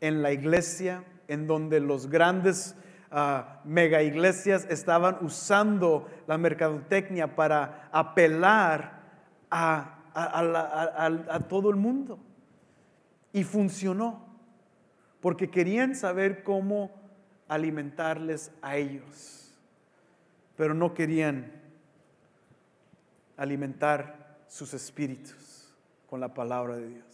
en 0.00 0.22
la 0.22 0.32
iglesia, 0.32 1.04
en 1.28 1.46
donde 1.46 1.80
los 1.80 2.08
grandes 2.08 2.74
ah, 3.10 3.60
mega 3.64 4.02
iglesias 4.02 4.66
estaban 4.70 5.18
usando 5.20 6.08
la 6.26 6.38
mercadotecnia 6.38 7.34
para 7.34 7.88
apelar 7.92 9.02
a, 9.50 9.98
a 10.14 11.40
todo 11.48 11.70
el 11.70 11.76
mundo. 11.76 12.18
Y 13.32 13.44
funcionó, 13.44 14.24
porque 15.20 15.50
querían 15.50 15.94
saber 15.94 16.42
cómo 16.42 16.90
alimentarles 17.48 18.50
a 18.62 18.76
ellos, 18.76 19.54
pero 20.56 20.74
no 20.74 20.94
querían 20.94 21.52
alimentar 23.36 24.38
sus 24.48 24.74
espíritus 24.74 25.72
con 26.08 26.20
la 26.20 26.34
palabra 26.34 26.76
de 26.76 26.88
Dios. 26.88 27.07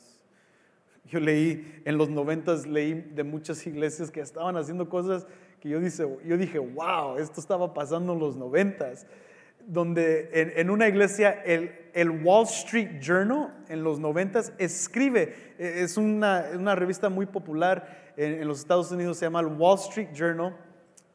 Yo 1.07 1.21
leí 1.21 1.83
en 1.85 1.99
los 1.99 2.09
noventas, 2.09 2.67
leí 2.67 2.95
de 2.95 3.25
muchas 3.25 3.67
iglesias 3.67 4.11
que 4.11 4.21
estaban 4.21 4.57
haciendo 4.57 4.89
cosas 4.89 5.27
que 5.61 5.69
yo, 5.69 5.81
dice, 5.81 6.07
yo 6.25 6.37
dije, 6.37 6.59
wow, 6.59 7.19
esto 7.19 7.41
estaba 7.41 7.75
pasando 7.75 8.15
en 8.15 8.19
los 8.19 8.37
noventas. 8.37 9.07
Donde 9.67 10.29
en, 10.57 10.69
una 10.69 10.89
iglesia 10.89 11.31
el, 11.31 11.71
el, 11.95 12.11
Wall 12.11 12.45
Street 12.45 13.01
Journal 13.01 13.65
en 13.69 13.83
los 13.83 13.99
noventas 13.99 14.53
escribe, 14.59 15.35
e, 15.59 15.83
es 15.83 15.97
una, 15.97 16.45
una 16.55 16.75
revista 16.75 17.09
muy 17.09 17.25
popular 17.25 18.13
en, 18.19 18.43
en, 18.43 18.47
los 18.47 18.59
Estados 18.61 18.93
Unidos, 18.93 19.17
se 19.17 19.25
llama 19.25 19.41
el 19.41 19.47
Wall 19.47 19.79
Street 19.79 20.09
Journal, 20.13 20.55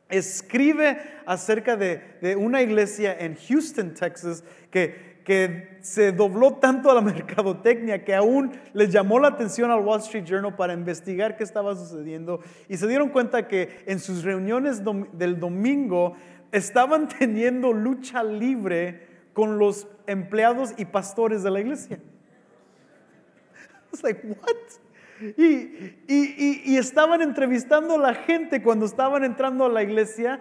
escribe 0.09 0.97
acerca 1.27 1.77
de, 1.77 2.01
de 2.21 2.35
una 2.35 2.63
iglesia 2.63 3.15
en 3.19 3.35
Houston, 3.35 3.93
Texas, 3.93 4.43
que 4.71 5.08
que 5.29 5.77
se 5.81 6.11
dobló 6.11 6.55
tanto 6.55 6.89
a 6.89 6.95
la 6.95 7.01
mercadotecnia 7.13 8.03
que 8.03 8.15
aún 8.15 8.51
les 8.73 8.89
llamó 8.89 9.19
la 9.19 9.27
atención 9.27 9.69
al 9.69 9.81
Wall 9.81 9.99
Street 9.99 10.25
Journal 10.25 10.55
para 10.55 10.73
investigar 10.73 11.37
qué 11.37 11.43
estaba 11.43 11.75
sucediendo 11.75 12.39
y 12.67 12.77
se 12.77 12.87
dieron 12.87 13.09
cuenta 13.09 13.47
que 13.47 13.83
en 13.85 13.99
sus 13.99 14.23
reuniones 14.23 14.81
del 15.13 15.39
domingo 15.39 16.15
estaban 16.51 17.07
teniendo 17.19 17.73
lucha 17.73 18.23
libre 18.23 19.05
con 19.33 19.59
los 19.59 19.87
empleados 20.07 20.73
y 20.77 20.85
pastores 20.85 21.43
de 21.43 21.51
la 21.51 21.59
iglesia. 21.59 21.99
I 23.93 23.97
like, 24.01 24.27
what? 24.29 24.88
Y, 25.37 26.77
estaban 26.77 27.21
entrevistando 27.21 27.95
a 27.95 27.97
la 27.97 28.13
gente 28.13 28.61
cuando 28.61 28.85
estaban 28.85 29.25
entrando 29.25 29.65
a 29.65 29.69
la 29.69 29.83
iglesia, 29.83 30.39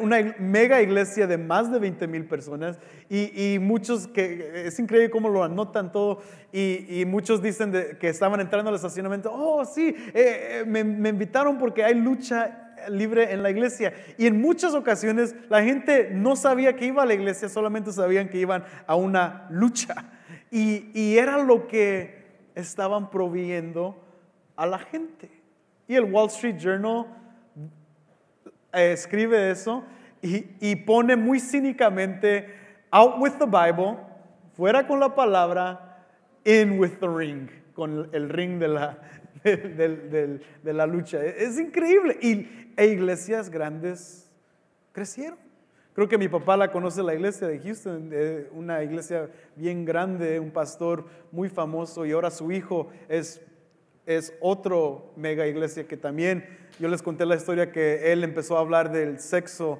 una 0.00 0.36
mega 0.38 0.80
iglesia 0.80 1.26
de 1.26 1.36
más 1.36 1.70
de 1.72 1.80
20 1.80 2.06
mil 2.06 2.24
personas, 2.26 2.78
y, 3.08 3.58
muchos 3.60 4.06
que 4.06 4.66
es 4.66 4.78
increíble 4.78 5.10
cómo 5.10 5.28
lo 5.28 5.42
anotan 5.42 5.90
todo, 5.90 6.22
y, 6.52 7.04
muchos 7.06 7.42
dicen 7.42 7.72
que 7.98 8.08
estaban 8.08 8.40
entrando 8.40 8.68
al 8.70 8.76
estacionamiento, 8.76 9.32
oh 9.32 9.64
sí, 9.64 9.94
eh, 10.14 10.14
eh, 10.14 10.64
me, 10.66 10.84
me 10.84 11.08
invitaron 11.08 11.58
porque 11.58 11.84
hay 11.84 11.94
lucha 11.94 12.70
libre 12.88 13.32
en 13.32 13.42
la 13.42 13.50
iglesia. 13.50 13.92
Y 14.16 14.26
en 14.26 14.40
muchas 14.40 14.74
ocasiones 14.74 15.34
la 15.48 15.62
gente 15.62 16.10
no 16.12 16.36
sabía 16.36 16.76
que 16.76 16.86
iba 16.86 17.02
a 17.02 17.06
la 17.06 17.14
iglesia, 17.14 17.48
solamente 17.48 17.92
sabían 17.92 18.28
que 18.28 18.38
iban 18.38 18.64
a 18.86 18.94
una 18.94 19.46
lucha. 19.50 19.94
Y, 20.50 20.90
y 20.94 21.18
era 21.18 21.38
lo 21.42 21.66
que 21.66 22.20
estaban 22.54 23.10
proveyendo 23.10 24.09
a 24.60 24.66
la 24.66 24.78
gente. 24.78 25.30
Y 25.88 25.96
el 25.96 26.04
Wall 26.04 26.26
Street 26.26 26.58
Journal 26.58 27.06
eh, 28.74 28.92
escribe 28.92 29.50
eso 29.50 29.82
y, 30.20 30.76
pone 30.76 31.16
muy 31.16 31.40
cínicamente, 31.40 32.46
out 32.90 33.14
with 33.18 33.32
the 33.38 33.46
Bible, 33.46 33.96
fuera 34.54 34.86
con 34.86 35.00
la 35.00 35.14
palabra, 35.14 36.04
in 36.44 36.78
with 36.78 36.98
the 37.00 37.08
ring, 37.08 37.48
con 37.72 38.10
el 38.12 38.28
ring 38.28 38.58
de 38.58 38.68
la, 38.68 38.98
de, 39.42 40.72
la 40.74 40.86
lucha. 40.86 41.24
Es 41.24 41.58
increíble. 41.58 42.18
Y 42.20 42.46
e 42.76 42.86
iglesias 42.88 43.48
grandes 43.48 44.30
crecieron. 44.92 45.38
Creo 45.94 46.06
que 46.06 46.18
mi 46.18 46.28
papá 46.28 46.58
la 46.58 46.70
conoce 46.70 47.02
la 47.02 47.14
iglesia 47.14 47.48
de 47.48 47.58
Houston, 47.60 48.10
una 48.52 48.82
iglesia 48.82 49.30
bien 49.56 49.86
grande, 49.86 50.38
un 50.38 50.50
pastor 50.50 51.06
muy 51.32 51.48
famoso 51.48 52.04
y 52.04 52.12
ahora 52.12 52.30
su 52.30 52.52
hijo 52.52 52.90
es 53.08 53.40
es 54.10 54.34
otro 54.40 55.12
mega 55.14 55.46
iglesia 55.46 55.86
que 55.86 55.96
también 55.96 56.44
yo 56.80 56.88
les 56.88 57.00
conté 57.00 57.24
la 57.26 57.36
historia 57.36 57.70
que 57.70 58.12
él 58.12 58.24
empezó 58.24 58.56
a 58.56 58.60
hablar 58.60 58.90
del 58.90 59.20
sexo 59.20 59.78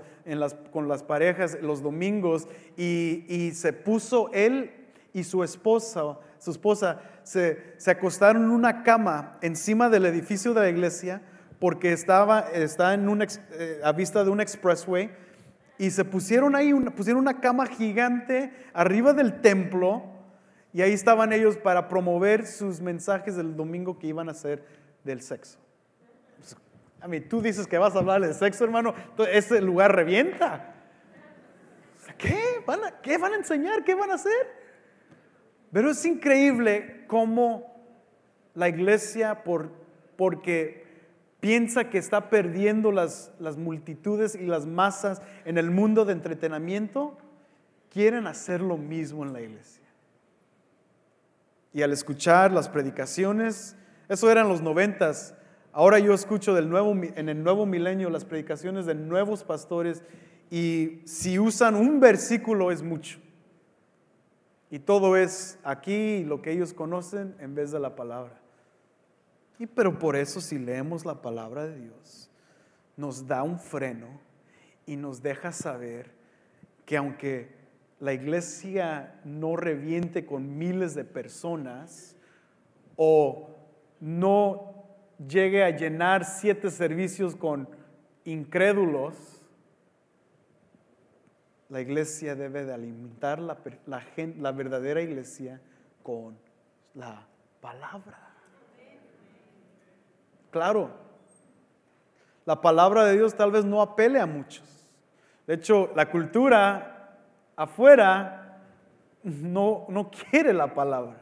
con 0.70 0.86
las 0.86 1.02
parejas 1.02 1.58
los 1.60 1.82
domingos 1.82 2.46
y, 2.76 3.50
se 3.54 3.72
puso 3.72 4.30
él 4.32 4.70
y 5.12 5.24
su 5.24 5.42
esposa, 5.42 6.18
su 6.38 6.52
esposa 6.52 7.00
se, 7.24 7.74
acostaron 7.86 8.44
en 8.44 8.50
una 8.50 8.84
cama 8.84 9.36
encima 9.42 9.88
del 9.90 10.06
edificio 10.06 10.54
de 10.54 10.60
la 10.60 10.68
iglesia 10.68 11.22
porque 11.58 11.92
estaba 11.92 12.40
está 12.52 12.94
en 12.94 13.08
una, 13.08 13.26
eh, 13.52 13.80
a 13.82 13.90
vista 13.90 14.22
de 14.22 14.30
un 14.30 14.40
expressway 14.40 15.10
y 15.76 15.90
se 15.90 16.04
pusieron 16.04 16.54
ahí, 16.54 16.72
pusieron 16.96 17.20
una 17.20 17.40
cama 17.40 17.66
gigante 17.66 18.52
arriba 18.74 19.12
del 19.12 19.40
templo 19.40 20.04
y 20.72 20.82
ahí 20.82 20.92
estaban 20.92 21.32
ellos 21.32 21.56
para 21.56 21.88
promover 21.88 22.46
sus 22.46 22.80
mensajes 22.80 23.36
del 23.36 23.56
domingo 23.56 23.98
que 23.98 24.06
iban 24.06 24.28
a 24.28 24.34
ser 24.34 24.64
del 25.04 25.22
sexo. 25.22 25.58
A 27.00 27.08
mí, 27.08 27.20
tú 27.20 27.40
dices 27.40 27.66
que 27.66 27.78
vas 27.78 27.96
a 27.96 27.98
hablar 27.98 28.20
de 28.20 28.34
sexo, 28.34 28.64
hermano, 28.64 28.94
ese 29.32 29.60
lugar 29.62 29.94
revienta. 29.94 30.74
¿Qué? 32.18 32.62
¿Van 32.66 32.84
a, 32.84 33.00
¿Qué 33.00 33.16
van 33.16 33.32
a 33.32 33.36
enseñar? 33.36 33.84
¿Qué 33.84 33.94
van 33.94 34.10
a 34.10 34.14
hacer? 34.14 34.60
Pero 35.72 35.90
es 35.90 36.04
increíble 36.04 37.04
cómo 37.06 37.74
la 38.54 38.68
iglesia, 38.68 39.42
por, 39.42 39.70
porque 40.16 40.84
piensa 41.40 41.88
que 41.88 41.96
está 41.96 42.28
perdiendo 42.28 42.92
las 42.92 43.56
multitudes 43.56 44.34
y 44.34 44.44
las 44.44 44.66
masas 44.66 45.22
en 45.46 45.56
el 45.56 45.70
mundo 45.70 46.04
de 46.04 46.12
entretenimiento, 46.12 47.16
quieren 47.88 48.26
hacer 48.26 48.60
lo 48.60 48.76
mismo 48.76 49.24
en 49.24 49.32
la 49.32 49.40
iglesia. 49.40 49.79
Y 51.72 51.82
al 51.82 51.92
escuchar 51.92 52.52
las 52.52 52.68
predicaciones, 52.68 53.76
eso 54.08 54.30
eran 54.30 54.48
los 54.48 54.60
noventas, 54.60 55.34
ahora 55.72 55.98
yo 55.98 56.12
escucho 56.12 56.56
en 56.58 57.28
el 57.28 57.42
nuevo 57.42 57.66
milenio 57.66 58.10
las 58.10 58.24
predicaciones 58.24 58.86
de 58.86 58.94
nuevos 58.94 59.44
pastores 59.44 60.02
y 60.50 61.02
si 61.04 61.38
usan 61.38 61.76
un 61.76 62.00
versículo 62.00 62.72
es 62.72 62.82
mucho. 62.82 63.20
Y 64.68 64.80
todo 64.80 65.16
es 65.16 65.58
aquí 65.62 66.24
lo 66.24 66.42
que 66.42 66.52
ellos 66.52 66.74
conocen 66.74 67.34
en 67.38 67.54
vez 67.54 67.70
de 67.70 67.80
la 67.80 67.94
palabra. 67.94 68.40
Y 69.58 69.66
pero 69.66 69.98
por 69.98 70.16
eso 70.16 70.40
si 70.40 70.58
leemos 70.58 71.04
la 71.04 71.22
palabra 71.22 71.66
de 71.66 71.76
Dios, 71.76 72.30
nos 72.96 73.26
da 73.26 73.42
un 73.42 73.58
freno 73.58 74.20
y 74.86 74.96
nos 74.96 75.22
deja 75.22 75.52
saber 75.52 76.10
que 76.84 76.96
aunque 76.96 77.59
la 78.00 78.14
iglesia 78.14 79.20
no 79.24 79.56
reviente 79.56 80.24
con 80.24 80.58
miles 80.58 80.94
de 80.94 81.04
personas 81.04 82.16
o 82.96 83.50
no 84.00 84.74
llegue 85.28 85.62
a 85.62 85.70
llenar 85.70 86.24
siete 86.24 86.70
servicios 86.70 87.36
con 87.36 87.68
incrédulos, 88.24 89.14
la 91.68 91.82
iglesia 91.82 92.34
debe 92.34 92.64
de 92.64 92.72
alimentar 92.72 93.38
la, 93.38 93.58
la 93.86 94.52
verdadera 94.52 95.02
iglesia 95.02 95.60
con 96.02 96.38
la 96.94 97.26
palabra. 97.60 98.18
Claro, 100.50 100.90
la 102.46 102.60
palabra 102.60 103.04
de 103.04 103.16
Dios 103.16 103.34
tal 103.34 103.52
vez 103.52 103.64
no 103.64 103.82
apele 103.82 104.18
a 104.18 104.26
muchos. 104.26 104.90
De 105.46 105.54
hecho, 105.54 105.92
la 105.94 106.10
cultura 106.10 106.99
afuera 107.60 108.58
no, 109.22 109.84
no 109.90 110.10
quiere 110.10 110.54
la 110.54 110.72
palabra. 110.72 111.20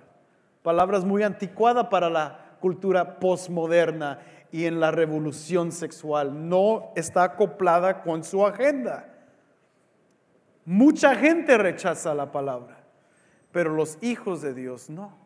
Palabra 0.63 0.99
es 0.99 1.05
muy 1.05 1.25
anticuada 1.25 1.91
para 1.91 2.09
la 2.09 2.57
cultura 2.61 3.19
postmoderna 3.19 4.21
y 4.53 4.67
en 4.67 4.79
la 4.79 4.93
revolución 4.93 5.73
sexual. 5.73 6.49
No 6.49 6.93
está 6.95 7.25
acoplada 7.25 8.03
con 8.03 8.23
su 8.23 8.47
agenda. 8.47 9.13
Mucha 10.65 11.17
gente 11.17 11.59
rechaza 11.59 12.15
la 12.15 12.31
palabra, 12.31 12.85
pero 13.51 13.75
los 13.75 13.99
hijos 14.01 14.41
de 14.41 14.55
Dios 14.55 14.89
no. 14.91 15.19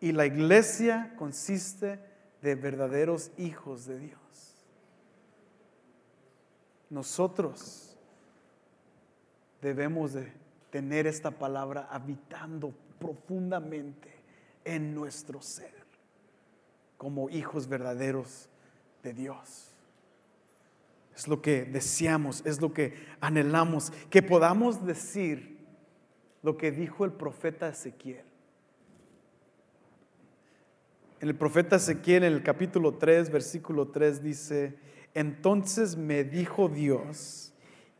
Y 0.00 0.10
la 0.10 0.26
iglesia 0.26 1.14
consiste 1.16 2.00
de 2.42 2.54
verdaderos 2.56 3.30
hijos 3.36 3.86
de 3.86 3.98
Dios. 3.98 4.66
Nosotros 6.90 7.87
debemos 9.60 10.12
de 10.12 10.32
tener 10.70 11.06
esta 11.06 11.30
palabra 11.30 11.88
habitando 11.90 12.72
profundamente 12.98 14.10
en 14.64 14.94
nuestro 14.94 15.40
ser 15.40 15.78
como 16.96 17.30
hijos 17.30 17.68
verdaderos 17.68 18.48
de 19.02 19.14
Dios. 19.14 19.68
Es 21.16 21.26
lo 21.26 21.40
que 21.40 21.64
deseamos, 21.64 22.44
es 22.44 22.60
lo 22.60 22.72
que 22.72 22.94
anhelamos, 23.20 23.92
que 24.10 24.22
podamos 24.22 24.84
decir 24.84 25.58
lo 26.42 26.56
que 26.56 26.70
dijo 26.70 27.04
el 27.04 27.12
profeta 27.12 27.68
Ezequiel. 27.68 28.24
En 31.20 31.28
el 31.28 31.34
profeta 31.34 31.76
Ezequiel, 31.76 32.24
en 32.24 32.32
el 32.34 32.42
capítulo 32.42 32.94
3, 32.94 33.30
versículo 33.30 33.88
3, 33.88 34.22
dice, 34.22 34.78
entonces 35.14 35.96
me 35.96 36.22
dijo 36.22 36.68
Dios, 36.68 37.52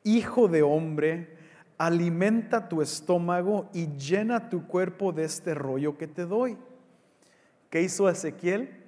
hijo 0.04 0.46
de 0.46 0.62
hombre, 0.62 1.37
alimenta 1.78 2.68
tu 2.68 2.82
estómago 2.82 3.70
y 3.72 3.86
llena 3.96 4.50
tu 4.50 4.66
cuerpo 4.66 5.12
de 5.12 5.24
este 5.24 5.54
rollo 5.54 5.96
que 5.96 6.08
te 6.08 6.26
doy. 6.26 6.58
¿Qué 7.70 7.82
hizo 7.82 8.08
Ezequiel? 8.08 8.84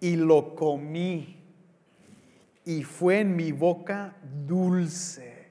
Y 0.00 0.16
lo 0.16 0.54
comí 0.54 1.42
y 2.64 2.84
fue 2.84 3.20
en 3.20 3.36
mi 3.36 3.52
boca 3.52 4.16
dulce 4.46 5.50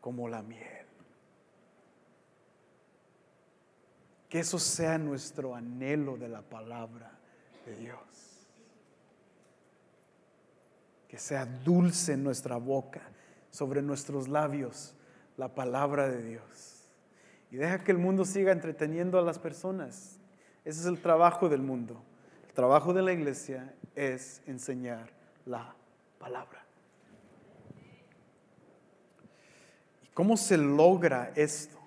como 0.00 0.28
la 0.28 0.42
miel. 0.42 0.62
Que 4.28 4.40
eso 4.40 4.58
sea 4.58 4.96
nuestro 4.96 5.54
anhelo 5.54 6.16
de 6.16 6.28
la 6.28 6.40
palabra 6.40 7.18
de 7.66 7.76
Dios. 7.76 7.98
Que 11.06 11.18
sea 11.18 11.44
dulce 11.44 12.14
en 12.14 12.24
nuestra 12.24 12.56
boca, 12.56 13.02
sobre 13.50 13.82
nuestros 13.82 14.28
labios, 14.28 14.94
la 15.36 15.54
palabra 15.54 16.08
de 16.08 16.22
Dios. 16.22 16.88
Y 17.50 17.56
deja 17.56 17.84
que 17.84 17.92
el 17.92 17.98
mundo 17.98 18.24
siga 18.24 18.52
entreteniendo 18.52 19.18
a 19.18 19.22
las 19.22 19.38
personas. 19.38 20.18
Ese 20.64 20.80
es 20.80 20.86
el 20.86 21.00
trabajo 21.00 21.48
del 21.48 21.60
mundo. 21.60 22.02
El 22.48 22.54
trabajo 22.54 22.92
de 22.94 23.02
la 23.02 23.12
iglesia 23.12 23.74
es 23.94 24.42
enseñar 24.46 25.10
la 25.44 25.74
palabra. 26.18 26.64
¿Y 30.02 30.06
cómo 30.14 30.36
se 30.36 30.56
logra 30.56 31.32
esto? 31.34 31.78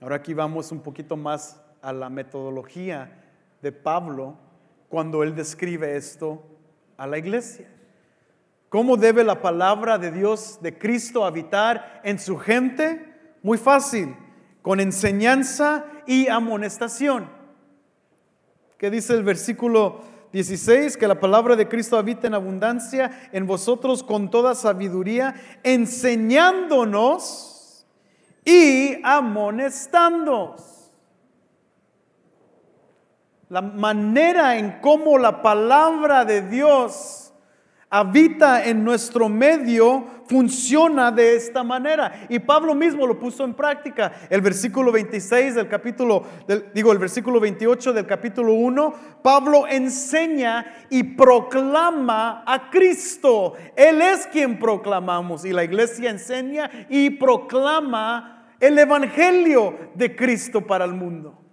Ahora 0.00 0.16
aquí 0.16 0.32
vamos 0.32 0.72
un 0.72 0.80
poquito 0.80 1.16
más 1.16 1.60
a 1.82 1.92
la 1.92 2.08
metodología 2.08 3.22
de 3.60 3.72
Pablo 3.72 4.36
cuando 4.88 5.22
él 5.22 5.34
describe 5.34 5.96
esto 5.96 6.42
a 6.96 7.06
la 7.06 7.18
iglesia. 7.18 7.68
¿Cómo 8.70 8.96
debe 8.96 9.24
la 9.24 9.42
palabra 9.42 9.98
de 9.98 10.10
Dios, 10.10 10.58
de 10.62 10.78
Cristo, 10.78 11.26
habitar 11.26 12.00
en 12.04 12.18
su 12.18 12.38
gente? 12.38 13.14
Muy 13.42 13.58
fácil, 13.58 14.16
con 14.62 14.80
enseñanza 14.80 15.84
y 16.06 16.28
amonestación. 16.28 17.28
¿Qué 18.78 18.90
dice 18.90 19.12
el 19.12 19.24
versículo 19.24 20.00
16, 20.32 20.96
que 20.96 21.08
la 21.08 21.18
palabra 21.18 21.56
de 21.56 21.66
Cristo 21.68 21.98
habita 21.98 22.28
en 22.28 22.34
abundancia 22.34 23.28
en 23.32 23.46
vosotros 23.46 24.04
con 24.04 24.30
toda 24.30 24.54
sabiduría, 24.54 25.34
enseñándonos 25.64 27.84
y 28.44 29.00
amonestándonos. 29.02 30.92
La 33.48 33.62
manera 33.62 34.56
en 34.56 34.78
cómo 34.80 35.18
la 35.18 35.42
palabra 35.42 36.24
de 36.24 36.42
Dios 36.42 37.29
habita 37.90 38.64
en 38.64 38.84
nuestro 38.84 39.28
medio 39.28 40.06
funciona 40.26 41.10
de 41.10 41.34
esta 41.34 41.64
manera. 41.64 42.26
Y 42.28 42.38
Pablo 42.38 42.72
mismo 42.74 43.04
lo 43.04 43.18
puso 43.18 43.44
en 43.44 43.52
práctica. 43.52 44.12
El 44.30 44.40
versículo 44.40 44.92
26 44.92 45.56
del 45.56 45.68
capítulo, 45.68 46.24
digo, 46.72 46.92
el 46.92 46.98
versículo 46.98 47.40
28 47.40 47.92
del 47.92 48.06
capítulo 48.06 48.52
1, 48.52 48.94
Pablo 49.22 49.66
enseña 49.66 50.86
y 50.88 51.02
proclama 51.02 52.44
a 52.46 52.70
Cristo. 52.70 53.54
Él 53.74 54.00
es 54.00 54.28
quien 54.28 54.60
proclamamos 54.60 55.44
y 55.44 55.52
la 55.52 55.64
iglesia 55.64 56.10
enseña 56.10 56.70
y 56.88 57.10
proclama 57.10 58.54
el 58.60 58.78
evangelio 58.78 59.90
de 59.94 60.14
Cristo 60.14 60.64
para 60.64 60.84
el 60.84 60.92
mundo. 60.92 61.49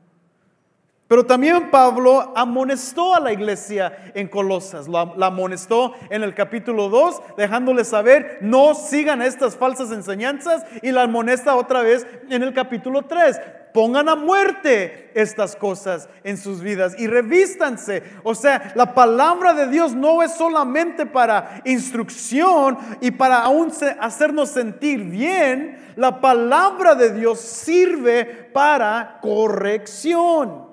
Pero 1.07 1.25
también 1.25 1.71
Pablo 1.71 2.33
amonestó 2.35 3.15
a 3.15 3.21
la 3.21 3.31
iglesia 3.31 4.11
en 4.13 4.27
Colosas, 4.27 4.89
la, 4.89 5.13
amonestó 5.21 5.93
en 6.09 6.21
el 6.21 6.33
capítulo 6.33 6.89
2, 6.89 7.21
dejándole 7.37 7.85
saber, 7.85 8.39
no 8.41 8.73
sigan 8.73 9.21
estas 9.21 9.55
falsas 9.55 9.91
enseñanzas, 9.91 10.65
y 10.81 10.91
la 10.91 11.03
amonesta 11.03 11.55
otra 11.55 11.81
vez 11.81 12.05
en 12.29 12.43
el 12.43 12.53
capítulo 12.53 13.03
3. 13.03 13.39
Pongan 13.73 14.09
a 14.09 14.15
muerte 14.15 15.11
estas 15.13 15.55
cosas 15.55 16.09
en 16.23 16.35
sus 16.35 16.61
vidas 16.61 16.95
y 16.97 17.07
revístanse. 17.07 18.03
O 18.23 18.35
sea, 18.35 18.73
la 18.75 18.93
palabra 18.93 19.53
de 19.53 19.67
Dios 19.67 19.93
no 19.93 20.23
es 20.23 20.33
solamente 20.33 21.05
para 21.05 21.61
instrucción 21.63 22.77
y 22.99 23.11
para 23.11 23.43
aún 23.43 23.71
hacernos 24.01 24.49
sentir 24.49 25.03
bien. 25.03 25.93
La 25.95 26.19
palabra 26.19 26.95
de 26.95 27.13
Dios 27.13 27.39
sirve 27.39 28.25
para 28.51 29.19
corrección 29.21 30.66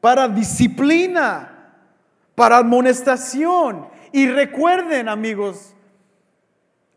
para 0.00 0.28
disciplina, 0.28 1.74
para 2.34 2.58
amonestación. 2.58 3.88
Y 4.12 4.28
recuerden, 4.28 5.08
amigos, 5.08 5.74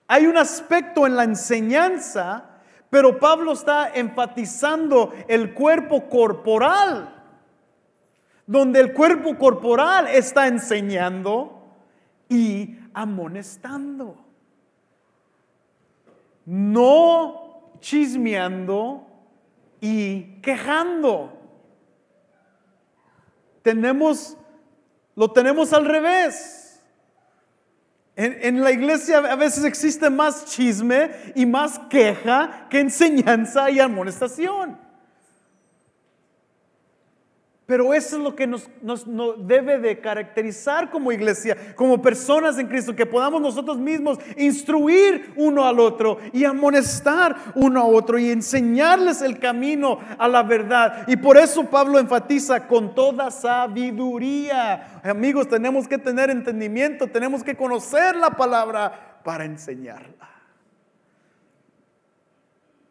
hay 0.07 0.25
un 0.25 0.37
aspecto 0.37 1.05
en 1.05 1.15
la 1.15 1.23
enseñanza, 1.23 2.45
pero 2.89 3.19
Pablo 3.19 3.53
está 3.53 3.91
enfatizando 3.93 5.13
el 5.27 5.53
cuerpo 5.53 6.09
corporal. 6.09 7.09
donde 8.45 8.81
el 8.81 8.91
cuerpo 8.91 9.37
corporal 9.37 10.07
está 10.09 10.47
enseñando 10.47 11.63
y 12.27 12.77
amonestando. 12.93 14.17
No 16.45 17.71
chismeando 17.79 19.07
y 19.79 20.41
quejando. 20.41 21.42
Tenemos, 23.63 24.37
lo 25.15 25.31
tenemos 25.31 25.73
al 25.73 25.85
revés. 25.85 26.79
En, 28.15 28.37
en, 28.41 28.63
la 28.63 28.71
iglesia 28.71 29.17
a 29.17 29.35
veces 29.35 29.63
existe 29.63 30.11
más 30.11 30.45
chisme 30.45 31.09
y 31.33 31.47
más 31.47 31.79
queja 31.89 32.67
que 32.69 32.79
enseñanza 32.79 33.71
y 33.71 33.79
amonestación. 33.79 34.77
Pero 37.73 37.91
eso 37.91 38.17
es 38.17 38.21
lo 38.21 38.35
que 38.35 38.45
nos, 38.45 38.69
debe 39.47 39.79
de 39.79 39.99
caracterizar 39.99 40.91
como 40.91 41.11
iglesia, 41.11 41.57
como 41.75 41.99
personas 42.03 42.59
en 42.59 42.67
Cristo, 42.67 42.95
que 42.95 43.07
podamos 43.07 43.41
nosotros 43.41 43.79
mismos 43.79 44.19
instruir 44.37 45.33
uno 45.37 45.65
al 45.65 45.79
otro 45.79 46.19
y 46.33 46.45
amonestar 46.45 47.35
uno 47.55 47.81
a 47.81 47.85
otro 47.85 48.19
y 48.19 48.29
enseñarles 48.29 49.23
el 49.23 49.39
camino 49.39 49.97
a 50.19 50.27
la 50.27 50.43
verdad. 50.43 51.05
Y 51.07 51.17
por 51.17 51.35
eso 51.35 51.65
Pablo 51.65 51.97
enfatiza 51.97 52.67
con 52.67 52.93
toda 52.93 53.31
sabiduría. 53.31 55.01
Amigos, 55.03 55.47
tenemos 55.47 55.87
que 55.87 55.97
tener 55.97 56.29
entendimiento, 56.29 57.07
tenemos 57.07 57.43
que 57.43 57.55
conocer 57.55 58.15
la 58.15 58.29
palabra 58.29 59.19
para 59.23 59.45
enseñarla. 59.45 60.29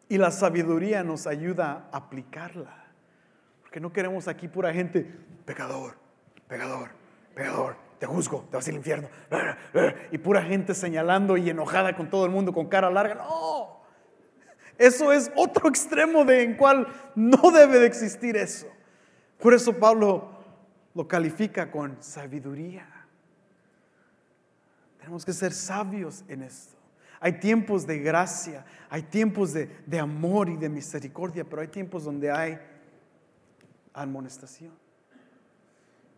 Y 0.09 0.17
la 0.17 0.29
sabiduría 0.29 1.05
nos 1.05 1.25
ayuda 1.25 1.87
a 1.89 1.99
aplicarla. 1.99 2.82
Que 3.73 3.79
no 3.79 3.91
queremos 3.91 4.27
aquí 4.27 4.47
pura 4.47 4.71
gente, 4.71 5.03
pecador, 5.45 5.95
pecador, 6.47 6.89
pecador, 7.33 7.75
te 7.97 8.05
juzgo, 8.05 8.45
te 8.51 8.55
vas 8.55 8.67
al 8.67 8.75
infierno. 8.75 9.09
Y 10.11 10.19
pura 10.19 10.43
gente 10.43 10.75
señalando 10.75 11.37
y 11.37 11.49
enojada 11.49 11.95
con 11.95 12.07
todo 12.07 12.25
el 12.25 12.31
mundo 12.31 12.53
con 12.53 12.67
cara 12.67 12.91
larga. 12.91 13.15
No, 13.15 13.81
eso 14.77 15.11
es 15.11 15.31
otro 15.35 15.69
extremo 15.69 16.23
de 16.23 16.43
en 16.43 16.55
cual 16.55 16.85
no 17.15 17.49
debe 17.49 17.79
de 17.79 17.87
existir 17.87 18.37
eso. 18.37 18.67
Por 19.39 19.55
eso 19.55 19.73
Pablo 19.73 20.29
lo 20.93 21.07
califica 21.07 21.71
con 21.71 21.97
sabiduría. 21.99 22.87
Tenemos 24.99 25.25
que 25.25 25.33
ser 25.33 25.51
sabios 25.51 26.23
en 26.27 26.43
esto. 26.43 26.77
Hay 27.19 27.39
tiempos 27.39 27.87
de 27.87 27.97
gracia, 27.97 28.65
hay 28.87 29.01
tiempos 29.01 29.51
de 29.51 29.99
amor 29.99 30.47
y 30.47 30.57
de 30.57 30.69
misericordia, 30.69 31.43
pero 31.43 31.63
hay 31.63 31.69
tiempos 31.69 32.03
donde 32.03 32.29
hay 32.29 32.59
amonestación. 33.93 34.71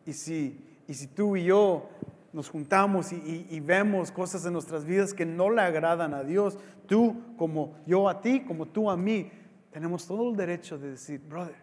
Y 0.05 0.13
si, 0.13 0.59
y 0.88 0.93
si 0.93 1.07
tú 1.07 1.36
y 1.36 1.45
yo 1.45 1.89
nos 2.32 2.49
juntamos 2.49 3.11
y, 3.11 3.59
vemos 3.61 4.11
cosas 4.11 4.45
en 4.45 4.53
nuestras 4.53 4.86
vidas 4.86 5.13
que 5.13 5.26
no 5.26 5.49
le 5.49 5.61
agradan 5.61 6.13
a 6.13 6.23
Dios, 6.23 6.57
tú 6.86 7.15
como 7.38 7.78
yo 7.86 8.09
a 8.09 8.21
ti, 8.21 8.41
como 8.41 8.67
tú 8.67 8.89
a 8.89 8.97
mí, 8.97 9.32
tenemos 9.71 10.05
todo 10.05 10.30
el 10.30 10.36
derecho 10.36 10.78
de 10.78 10.91
decir, 10.91 11.21
brother, 11.21 11.55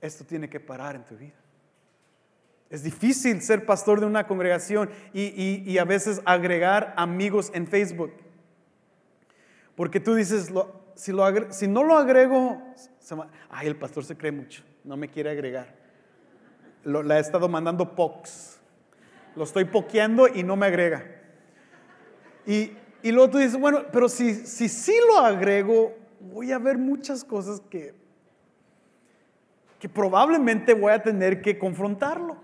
esto 0.00 0.24
tiene 0.24 0.48
que 0.48 0.60
parar 0.60 0.96
en 0.96 1.04
tu 1.04 1.16
vida. 1.16 1.34
Es 2.68 2.82
difícil 2.82 3.40
ser 3.42 3.64
pastor 3.64 4.00
de 4.00 4.06
una 4.06 4.26
congregación 4.26 4.90
y, 5.14 5.78
a 5.78 5.84
veces 5.84 6.20
agregar 6.24 6.92
amigos 6.96 7.50
en 7.54 7.68
Facebook. 7.68 8.12
Porque 9.76 10.00
tú 10.00 10.14
dices, 10.14 10.52
si, 10.96 11.12
lo, 11.12 11.52
si 11.52 11.68
no 11.68 11.84
lo 11.84 11.96
agrego, 11.96 12.60
ay, 13.50 13.68
el 13.68 13.76
pastor 13.76 14.04
se 14.04 14.16
cree 14.16 14.32
mucho 14.32 14.64
no 14.86 14.96
me 14.96 15.08
quiere 15.08 15.30
agregar. 15.30 15.74
Lo, 16.84 17.02
la 17.02 17.18
he 17.18 17.20
estado 17.20 17.48
mandando 17.48 17.94
pox. 17.94 18.58
Lo 19.34 19.44
estoy 19.44 19.66
pokeando 19.66 20.28
y 20.28 20.42
no 20.42 20.56
me 20.56 20.66
agrega. 20.66 21.04
Y, 22.46 22.72
y 23.02 23.12
luego 23.12 23.30
tú 23.30 23.38
dices, 23.38 23.58
bueno, 23.58 23.82
pero 23.92 24.08
si, 24.08 24.32
si 24.34 24.68
sí 24.68 24.94
lo 25.08 25.18
agrego, 25.18 25.94
voy 26.20 26.52
a 26.52 26.58
ver 26.58 26.78
muchas 26.78 27.24
cosas 27.24 27.60
que, 27.68 27.94
que 29.80 29.88
probablemente 29.88 30.72
voy 30.72 30.92
a 30.92 31.02
tener 31.02 31.42
que 31.42 31.58
confrontarlo. 31.58 32.36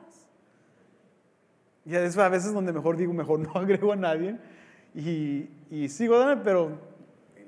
Y 1.84 1.94
es 1.94 2.18
a 2.18 2.28
veces 2.28 2.52
donde 2.52 2.72
mejor 2.72 2.96
digo, 2.96 3.14
mejor 3.14 3.40
no 3.40 3.52
agrego 3.54 3.92
a 3.92 3.96
nadie 3.96 4.36
y, 4.94 5.48
y 5.70 5.88
sigo 5.88 6.16
pero 6.44 6.78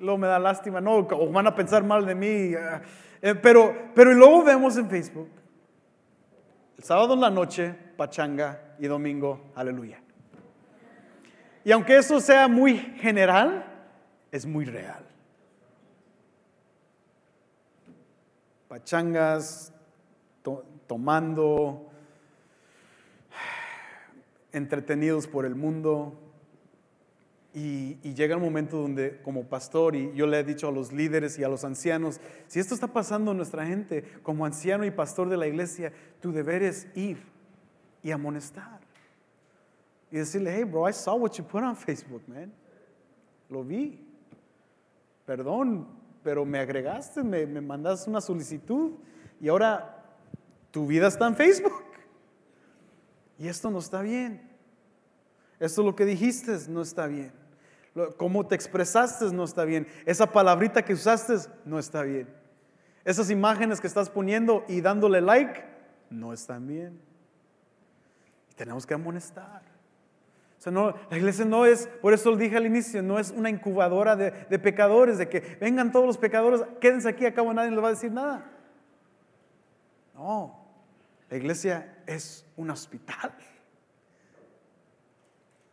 luego 0.01 0.19
me 0.19 0.27
da 0.27 0.39
lástima, 0.39 0.81
no, 0.81 0.99
o 0.99 1.33
van 1.33 1.47
a 1.47 1.55
pensar 1.55 1.83
mal 1.83 2.07
de 2.07 2.15
mí. 2.15 2.55
Eh, 3.27 3.35
pero, 3.35 3.75
pero 3.95 4.13
luego 4.13 4.45
vemos 4.45 4.77
en 4.77 4.91
Facebook, 4.91 5.31
el 6.77 6.85
sábado 6.85 7.15
en 7.15 7.23
la 7.23 7.31
noche, 7.31 7.75
pachanga 7.97 8.77
y 8.79 8.87
domingo, 8.87 9.51
aleluya. 9.55 9.99
Y 11.65 11.73
aunque 11.73 11.97
eso 11.97 12.21
sea 12.21 12.49
muy 12.49 12.77
general, 12.77 13.65
es 14.31 14.45
muy 14.45 14.67
real. 14.67 15.07
Pachangas, 18.69 19.73
tomando, 20.87 21.91
entretenidos 24.53 25.27
por 25.27 25.47
el 25.47 25.55
mundo, 25.55 26.13
y, 27.57 27.95
llega 28.15 28.35
el 28.35 28.41
momento 28.41 28.79
donde 28.79 29.23
como 29.23 29.45
pastor, 29.45 29.95
y 29.95 30.13
yo 30.15 30.27
le 30.27 30.41
he 30.41 30.45
dicho 30.45 30.67
a 30.67 30.73
los 30.73 30.93
líderes 30.93 31.39
y 31.39 31.45
a 31.45 31.49
los 31.49 31.63
ancianos, 31.65 32.21
si 32.49 32.59
esto 32.59 32.75
está 32.75 32.89
pasando 32.89 33.31
en 33.31 33.37
nuestra 33.37 33.65
gente, 33.65 34.03
como 34.25 34.45
anciano 34.45 34.85
y 34.85 34.91
pastor 34.91 35.29
de 35.29 35.37
la 35.37 35.47
iglesia, 35.47 35.93
tu 36.21 36.33
deber 36.33 36.65
es 36.65 36.89
ir 36.97 37.23
y 38.03 38.11
amonestar. 38.11 38.81
Y 40.11 40.17
decirle, 40.17 40.53
hey 40.53 40.65
bro, 40.65 40.89
I 40.89 40.93
saw 40.93 41.17
what 41.17 41.33
you 41.33 41.45
put 41.45 41.63
on 41.63 41.77
Facebook, 41.77 42.23
man. 42.27 42.53
Lo 43.49 43.63
vi. 43.63 44.05
Perdón, 45.25 45.87
pero 46.25 46.45
me 46.45 46.59
agregaste, 46.59 47.23
me, 47.23 47.47
me 47.47 47.61
mandaste 47.61 48.11
una 48.11 48.21
solicitud 48.21 48.95
y 49.41 49.49
ahora 49.49 50.05
tu 50.73 50.89
vida 50.89 51.07
está 51.07 51.29
en 51.29 51.37
Facebook. 51.37 51.85
Y 53.39 53.47
esto 53.47 53.71
no 53.71 53.79
está 53.79 54.03
bien. 54.03 54.51
Esto 55.61 55.85
lo 55.85 55.95
que 55.95 56.05
dijiste 56.05 56.57
no 56.69 56.83
está 56.83 57.07
bien. 57.07 57.44
Cómo 58.17 58.47
te 58.47 58.55
expresaste 58.55 59.27
no 59.33 59.45
está 59.45 59.65
bien. 59.65 59.87
Esa 60.05 60.33
palabrita 60.33 60.85
que 60.85 60.95
usaste 60.95 61.35
no 61.65 61.79
está 61.79 62.03
bien. 62.03 62.29
Esas 63.05 63.31
imágenes 63.31 63.81
que 63.81 63.87
estás 63.87 64.11
poniendo 64.11 64.65
y 64.69 64.81
dándole 64.81 65.21
like 65.21 65.65
no 66.11 66.33
están 66.33 66.67
bien. 66.67 67.01
tenemos 68.57 68.87
que 68.87 68.95
amonestar. 68.95 69.63
O 70.59 70.63
sea, 70.65 70.73
no, 70.73 70.95
la 71.11 71.19
iglesia 71.19 71.45
no 71.45 71.67
es, 71.67 71.89
por 72.01 72.15
eso 72.15 72.31
lo 72.31 72.37
dije 72.37 72.57
al 72.57 72.65
inicio, 72.65 73.03
no 73.03 73.19
es 73.19 73.31
una 73.33 73.51
incubadora 73.51 74.17
de, 74.17 74.59
pecadores, 74.59 75.19
de 75.19 75.29
que 75.29 75.59
vengan 75.61 75.93
todos 75.93 76.07
los 76.07 76.17
pecadores, 76.17 76.63
quédense 76.81 77.09
aquí, 77.09 77.27
acabo 77.27 77.53
nadie 77.53 77.71
les 77.71 77.83
va 77.83 77.89
a 77.89 77.91
decir 77.91 78.11
nada. 78.11 78.51
No, 80.15 80.65
la 81.29 81.37
iglesia 81.37 81.99
es 82.07 82.47
un 82.57 82.71
hospital. 82.71 83.35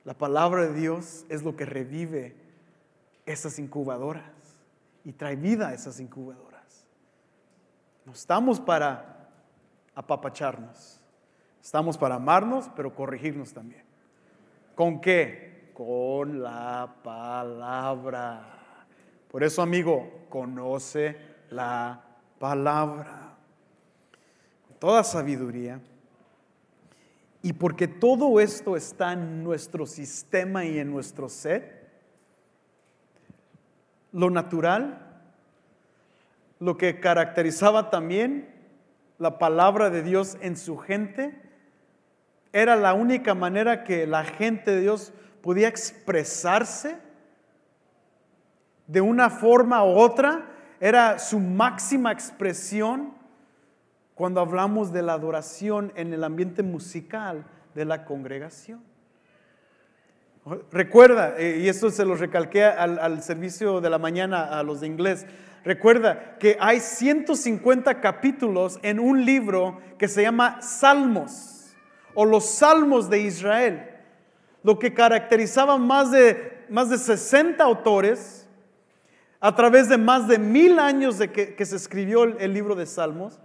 La 0.03 0.13
palabra 0.13 0.63
de 0.63 0.73
Dios 0.73 1.25
es 1.29 1.43
lo 1.43 1.55
que 1.55 1.65
revive 1.65 2.35
esas 3.25 3.59
incubadoras 3.59 4.23
y 5.03 5.13
trae 5.13 5.35
vida 5.35 5.69
a 5.69 5.73
esas 5.73 5.99
incubadoras. 5.99 6.85
No 8.05 8.13
estamos 8.13 8.59
para 8.59 9.29
apapacharnos, 9.93 10.99
estamos 11.61 11.97
para 11.97 12.15
amarnos, 12.15 12.69
pero 12.75 12.95
corregirnos 12.95 13.53
también. 13.53 13.83
¿Con 14.75 15.01
qué? 15.01 15.71
Con 15.75 16.41
la 16.41 16.95
palabra. 17.03 18.85
Por 19.29 19.43
eso, 19.43 19.61
amigo, 19.61 20.25
conoce 20.29 21.15
la 21.51 22.03
palabra. 22.39 23.35
Con 24.67 24.77
toda 24.77 25.03
sabiduría 25.03 25.79
y 27.41 27.53
porque 27.53 27.87
todo 27.87 28.39
esto 28.39 28.75
está 28.75 29.13
en 29.13 29.43
nuestro 29.43 29.85
sistema 29.85 30.63
y 30.65 30.77
en 30.77 30.91
nuestro 30.91 31.27
ser, 31.27 31.89
lo 34.11 34.29
natural, 34.29 35.07
lo 36.59 36.77
que 36.77 36.99
caracterizaba 36.99 37.89
también 37.89 38.53
la 39.17 39.39
palabra 39.39 39.89
de 39.89 40.03
Dios 40.03 40.37
en 40.41 40.55
su 40.55 40.77
gente, 40.77 41.39
era 42.53 42.75
la 42.75 42.93
única 42.93 43.33
manera 43.33 43.83
que 43.83 44.05
la 44.05 44.23
gente 44.23 44.71
de 44.71 44.81
Dios 44.81 45.13
podía 45.41 45.67
expresarse 45.67 46.97
de 48.87 49.01
una 49.01 49.29
forma 49.29 49.83
u 49.83 49.97
otra, 49.97 50.49
era 50.79 51.17
su 51.17 51.39
máxima 51.39 52.11
expresión 52.11 53.13
cuando 54.21 54.39
hablamos 54.39 54.93
de 54.93 55.01
la 55.01 55.13
adoración 55.13 55.91
en 55.95 56.13
el 56.13 56.23
ambiente 56.23 56.61
musical 56.61 57.43
de 57.73 57.85
la 57.85 58.05
congregación. 58.05 58.83
Recuerda, 60.71 61.33
eh, 61.39 61.61
y 61.63 61.67
esto 61.67 61.89
se 61.89 62.05
lo 62.05 62.13
recalqué 62.13 62.65
al, 62.65 63.23
servicio 63.23 63.81
de 63.81 63.89
la 63.89 63.97
mañana 63.97 64.43
a 64.43 64.61
los 64.61 64.81
de 64.81 64.85
inglés, 64.85 65.25
Recuerda 65.63 66.37
que 66.37 66.55
hay 66.59 66.81
150 66.81 67.99
capítulos 67.99 68.77
en 68.83 68.99
un 68.99 69.25
libro 69.25 69.79
que 69.97 70.07
se 70.07 70.21
llama 70.21 70.61
Salmos 70.61 71.75
o 72.13 72.23
los 72.23 72.45
Salmos 72.45 73.09
de 73.09 73.21
Israel, 73.21 73.89
lo 74.61 74.77
que 74.77 74.93
caracterizaba 74.93 75.79
más 75.79 76.11
de, 76.11 76.63
más 76.69 76.91
de 76.91 76.99
60 76.99 77.63
autores 77.63 78.47
a 79.39 79.55
través 79.55 79.89
de 79.89 79.97
más 79.97 80.27
de 80.27 80.37
mil 80.37 80.77
años 80.77 81.17
de 81.17 81.31
que, 81.31 81.65
se 81.65 81.75
escribió 81.75 82.23
el 82.23 82.53
libro 82.53 82.75
de 82.75 82.85
Salmos 82.85 83.39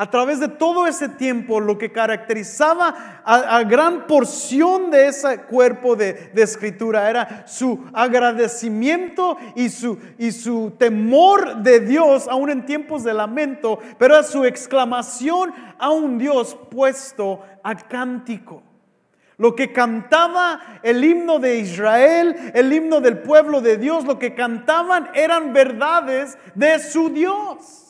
a 0.00 0.08
través 0.08 0.40
de 0.40 0.48
todo 0.48 0.86
ese 0.86 1.10
tiempo, 1.10 1.60
lo 1.60 1.76
que 1.76 1.92
caracterizaba 1.92 3.20
a, 3.22 3.62
gran 3.64 4.06
porción 4.06 4.90
de 4.90 5.08
ese 5.08 5.42
cuerpo 5.42 5.94
de, 5.94 6.32
escritura 6.36 7.10
era 7.10 7.46
su 7.46 7.84
agradecimiento 7.92 9.36
y 9.54 9.68
su, 9.68 9.98
y 10.16 10.32
su 10.32 10.72
temor 10.78 11.56
de 11.56 11.80
Dios, 11.80 12.28
aún 12.28 12.48
en 12.48 12.64
tiempos 12.64 13.04
de 13.04 13.12
lamento, 13.12 13.78
pero 13.98 14.14
era 14.14 14.22
su 14.22 14.46
exclamación 14.46 15.52
a 15.78 15.90
un 15.90 16.16
Dios 16.16 16.56
puesto 16.70 17.42
a 17.62 17.74
cántico. 17.74 18.62
Lo 19.36 19.54
que 19.54 19.70
cantaba 19.70 20.80
el 20.82 21.04
himno 21.04 21.38
de 21.38 21.58
Israel, 21.58 22.52
el 22.54 22.72
himno 22.72 23.02
del 23.02 23.18
pueblo 23.18 23.60
de 23.60 23.76
Dios, 23.76 24.06
lo 24.06 24.18
que 24.18 24.34
cantaban 24.34 25.10
eran 25.12 25.52
verdades 25.52 26.38
de 26.54 26.78
su 26.78 27.10
Dios. 27.10 27.89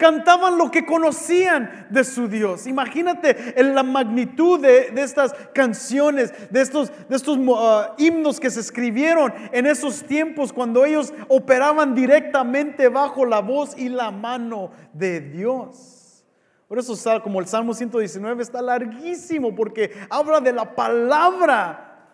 Cantaban 0.00 0.56
lo 0.56 0.70
que 0.70 0.86
conocían 0.86 1.86
de 1.90 2.04
su 2.04 2.26
Dios. 2.26 2.66
Imagínate 2.66 3.60
en 3.60 3.74
la 3.74 3.82
magnitud 3.82 4.58
de, 4.58 4.94
estas 4.96 5.34
canciones, 5.52 6.32
de 6.50 6.62
estos, 6.62 6.90
de 7.06 7.16
estos 7.16 7.36
uh, 7.36 7.92
himnos 7.98 8.40
que 8.40 8.48
se 8.48 8.60
escribieron 8.60 9.30
en 9.52 9.66
esos 9.66 10.02
tiempos 10.04 10.54
cuando 10.54 10.86
ellos 10.86 11.12
operaban 11.28 11.94
directamente 11.94 12.88
bajo 12.88 13.26
la 13.26 13.40
voz 13.40 13.76
y 13.76 13.90
la 13.90 14.10
mano 14.10 14.70
de 14.94 15.20
Dios. 15.20 16.24
Por 16.66 16.78
eso, 16.78 16.94
como 17.22 17.38
el 17.38 17.46
Salmo 17.46 17.74
119 17.74 18.42
está 18.42 18.62
larguísimo, 18.62 19.54
porque 19.54 19.92
habla 20.08 20.40
de 20.40 20.54
la 20.54 20.74
palabra 20.74 22.08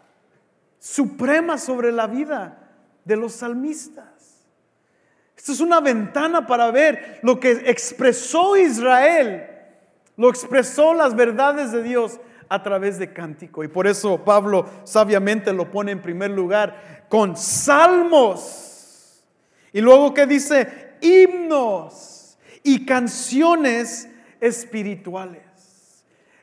suprema 0.81 1.57
sobre 1.57 1.93
la 1.93 2.09
vida 2.09 2.69
de 3.05 3.17
los 3.17 3.35
salmistas. 3.35 4.16
Esto 5.37 5.53
es 5.53 5.61
una 5.61 5.81
ventana 5.81 6.47
para 6.47 6.71
ver 6.71 7.21
lo 7.23 7.39
que 7.39 7.53
expresó 7.67 8.57
Israel, 8.57 9.47
lo 10.17 10.31
expresó 10.31 10.95
las 10.95 11.15
verdades 11.15 11.73
de 11.73 11.83
Dios 11.83 12.19
a 12.49 12.63
través 12.63 12.99
de 12.99 13.13
cántico. 13.13 13.63
Y 13.63 13.69
por 13.69 13.87
eso 13.87 14.25
Pablo 14.25 14.67
sabiamente 14.85 15.53
lo 15.53 15.71
pone 15.71 15.93
en 15.93 16.01
primer 16.01 16.31
lugar 16.31 17.07
con 17.09 17.37
salmos. 17.37 19.23
Y 19.73 19.81
luego 19.81 20.15
que 20.15 20.27
dice 20.27 20.97
himnos 21.01 22.39
y 22.63 22.87
canciones 22.87 24.09
espirituales. 24.41 25.43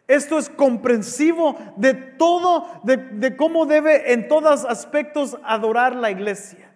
Esto 0.07 0.37
es 0.37 0.49
comprensivo 0.49 1.57
de 1.77 1.93
todo, 1.93 2.81
de, 2.83 2.97
de 2.97 3.35
cómo 3.35 3.65
debe 3.65 4.13
en 4.13 4.27
todos 4.27 4.65
aspectos 4.65 5.37
adorar 5.43 5.95
la 5.95 6.11
iglesia. 6.11 6.72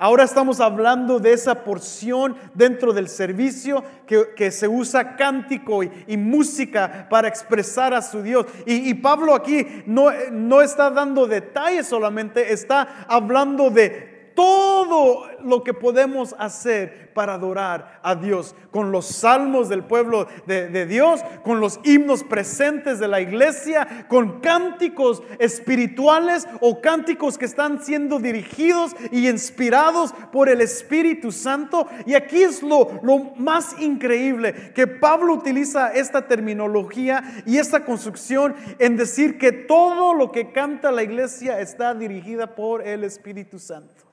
Ahora 0.00 0.22
estamos 0.22 0.60
hablando 0.60 1.18
de 1.18 1.32
esa 1.32 1.64
porción 1.64 2.36
dentro 2.54 2.92
del 2.92 3.08
servicio 3.08 3.82
que, 4.06 4.50
se 4.52 4.68
usa 4.68 5.16
cántico 5.16 5.82
y, 5.82 6.16
música 6.16 7.08
para 7.10 7.26
expresar 7.26 7.92
a 7.92 8.00
su 8.00 8.22
Dios. 8.22 8.46
Y, 8.64 8.88
y 8.88 8.94
Pablo 8.94 9.34
aquí 9.34 9.66
no, 9.86 10.12
no 10.30 10.62
está 10.62 10.90
dando 10.90 11.26
detalles 11.26 11.88
solamente, 11.88 12.52
está 12.52 13.06
hablando 13.08 13.70
de 13.70 14.17
todo 14.38 15.26
lo 15.42 15.64
que 15.64 15.74
podemos 15.74 16.32
hacer 16.38 17.12
para 17.12 17.34
adorar 17.34 17.98
a 18.04 18.14
Dios, 18.14 18.54
con 18.70 18.92
los 18.92 19.06
salmos 19.06 19.68
del 19.68 19.82
pueblo 19.82 20.28
de, 20.46 20.86
Dios, 20.86 21.22
con 21.42 21.58
los 21.58 21.80
himnos 21.82 22.22
presentes 22.22 23.00
de 23.00 23.08
la 23.08 23.20
iglesia, 23.20 24.06
con 24.06 24.38
cánticos 24.38 25.24
espirituales 25.40 26.46
o 26.60 26.80
cánticos 26.80 27.36
que 27.36 27.46
están 27.46 27.82
siendo 27.82 28.20
dirigidos 28.20 28.94
y 29.10 29.28
inspirados 29.28 30.14
por 30.30 30.48
el 30.48 30.60
Espíritu 30.60 31.32
Santo. 31.32 31.88
Y 32.06 32.14
aquí 32.14 32.40
es 32.40 32.62
lo, 32.62 33.00
lo 33.02 33.18
más 33.34 33.74
increíble, 33.80 34.72
que 34.72 34.86
Pablo 34.86 35.34
utiliza 35.34 35.92
esta 35.92 36.28
terminología 36.28 37.42
y 37.44 37.58
esta 37.58 37.84
construcción 37.84 38.54
en 38.78 38.96
decir 38.96 39.36
que 39.36 39.50
todo 39.50 40.14
lo 40.14 40.30
que 40.30 40.52
canta 40.52 40.92
la 40.92 41.02
iglesia 41.02 41.58
está 41.58 41.92
dirigida 41.92 42.54
por 42.54 42.86
el 42.86 43.02
Espíritu 43.02 43.58
Santo. 43.58 44.07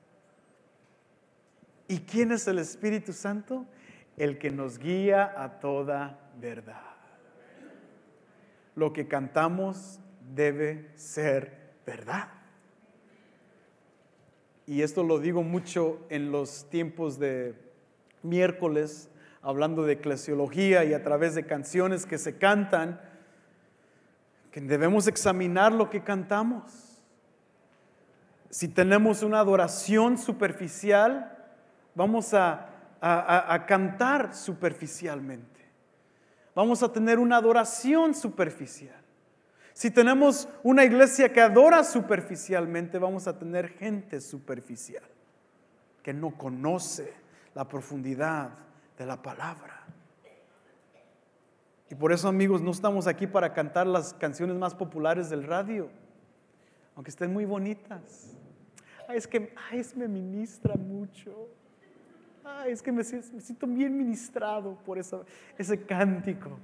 ¿Y 1.88 2.00
quién 2.00 2.32
es 2.32 2.48
el 2.48 2.60
Espíritu 2.60 3.14
Santo? 3.14 3.66
El 4.18 4.38
que 4.38 4.50
nos 4.50 4.80
guía 4.80 5.34
a 5.38 5.60
toda 5.60 6.20
verdad. 6.40 6.82
Lo 8.76 8.92
que 8.92 9.08
cantamos 9.08 10.00
debe 10.34 10.90
ser 10.96 11.74
verdad. 11.86 12.30
Y 14.68 14.82
esto 14.82 15.04
lo 15.04 15.20
digo 15.20 15.44
mucho 15.44 16.06
en 16.10 16.32
los 16.32 16.70
tiempos 16.70 17.20
de 17.20 17.54
miércoles, 18.24 19.10
hablando 19.44 19.84
de 19.84 19.94
eclesiología 19.94 20.84
y 20.86 20.94
a 20.96 21.04
través 21.04 21.36
de 21.36 21.46
canciones 21.46 22.08
que 22.08 22.18
se 22.18 22.38
cantan, 22.38 23.00
que 24.52 24.62
debemos 24.62 25.08
examinar 25.08 25.72
lo 25.72 25.92
que 25.92 26.04
cantamos. 26.04 27.04
Si 28.50 28.68
tenemos 28.68 29.22
una 29.22 29.40
adoración 29.40 30.18
superficial, 30.18 31.35
vamos 31.96 32.34
a, 32.34 32.72
cantar 33.68 34.34
superficialmente. 34.34 35.62
Vamos 36.56 36.82
a 36.82 36.92
tener 36.92 37.20
una 37.20 37.38
adoración 37.38 38.16
superficial. 38.16 38.96
Si 39.74 39.92
tenemos 39.92 40.48
una 40.64 40.86
iglesia 40.86 41.32
que 41.32 41.42
adora 41.42 41.84
superficialmente, 41.84 42.98
vamos 42.98 43.28
a 43.28 43.38
tener 43.38 43.70
gente 43.70 44.22
superficial 44.22 45.04
que 46.02 46.14
no 46.14 46.32
conoce 46.38 47.14
la 47.54 47.68
profundidad 47.68 48.52
de 48.98 49.06
la 49.06 49.22
palabra. 49.22 49.84
Y 51.90 51.96
por 51.96 52.12
eso, 52.12 52.28
amigos, 52.28 52.62
no 52.62 52.72
estamos 52.72 53.06
aquí 53.06 53.28
para 53.28 53.54
cantar 53.54 53.86
las 53.86 54.14
canciones 54.14 54.56
más 54.56 54.74
populares 54.74 55.30
del 55.30 55.44
radio, 55.44 55.90
aunque 56.96 57.12
estén 57.12 57.32
muy 57.32 57.46
bonitas. 57.46 58.32
Es 59.14 59.28
que 59.28 59.54
ay, 59.70 59.80
es 59.80 59.96
me 59.96 60.08
ministra 60.08 60.74
mucho 60.76 61.50
es 62.68 62.82
que 62.82 62.92
me, 62.92 63.04
siento 63.04 63.68
bien 63.68 63.98
ministrado 63.98 64.78
por 64.86 64.98
ese 64.98 65.86
cántico. 65.86 66.58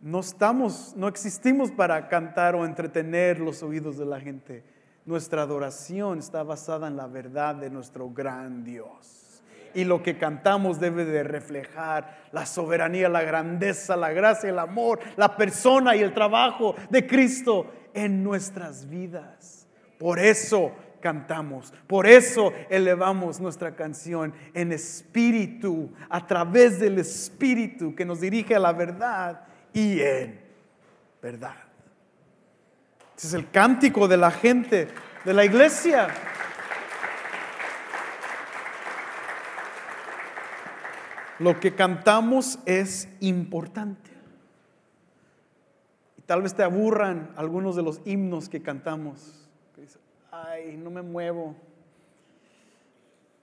No 0.00 0.20
estamos, 0.20 0.94
no 0.96 1.06
existimos 1.06 1.70
para 1.70 2.08
cantar 2.08 2.54
o 2.54 2.64
entretener 2.64 3.38
los 3.38 3.62
oídos 3.62 3.98
de 3.98 4.04
la 4.04 4.20
gente. 4.20 4.64
Nuestra 5.04 5.42
adoración 5.42 6.18
está 6.18 6.42
basada 6.42 6.88
en 6.88 6.96
la 6.96 7.06
verdad 7.06 7.54
de 7.54 7.70
nuestro 7.70 8.10
gran 8.10 8.64
Dios. 8.64 9.42
Y 9.74 9.84
lo 9.84 10.02
que 10.02 10.18
cantamos 10.18 10.80
debe 10.80 11.04
de 11.04 11.22
reflejar 11.22 12.28
la 12.32 12.46
soberanía, 12.46 13.08
la 13.08 13.22
grandeza, 13.22 13.96
la 13.96 14.12
gracia, 14.12 14.50
el 14.50 14.58
amor, 14.58 14.98
la 15.16 15.36
persona 15.36 15.96
y 15.96 16.00
el 16.00 16.12
trabajo 16.12 16.74
de 16.90 17.06
Cristo 17.06 17.70
en 17.94 18.22
nuestras 18.22 18.88
vidas. 18.88 19.66
Por 19.98 20.18
eso 20.18 20.72
cantamos. 21.02 21.74
Por 21.86 22.06
eso 22.06 22.54
elevamos 22.70 23.38
nuestra 23.38 23.76
canción 23.76 24.32
en 24.54 24.72
espíritu, 24.72 25.92
a 26.08 26.26
través 26.26 26.80
del 26.80 26.98
espíritu 26.98 27.94
que 27.94 28.06
nos 28.06 28.22
dirige 28.22 28.54
a 28.54 28.58
la 28.58 28.72
verdad 28.72 29.42
y 29.74 30.00
en 30.00 30.40
verdad. 31.20 31.56
Ese 33.14 33.26
es 33.26 33.34
el 33.34 33.50
cántico 33.50 34.08
de 34.08 34.16
la 34.16 34.30
gente, 34.30 34.88
de 35.26 35.34
la 35.34 35.44
iglesia. 35.44 36.08
Lo 41.38 41.60
que 41.60 41.74
cantamos 41.74 42.58
es 42.66 43.08
importante. 43.20 44.10
Y 46.16 46.22
tal 46.22 46.42
vez 46.42 46.54
te 46.54 46.62
aburran 46.62 47.32
algunos 47.36 47.74
de 47.74 47.82
los 47.82 48.00
himnos 48.04 48.48
que 48.48 48.62
cantamos 48.62 49.41
ay, 50.32 50.78
no 50.78 50.90
me 50.90 51.02
muevo, 51.02 51.54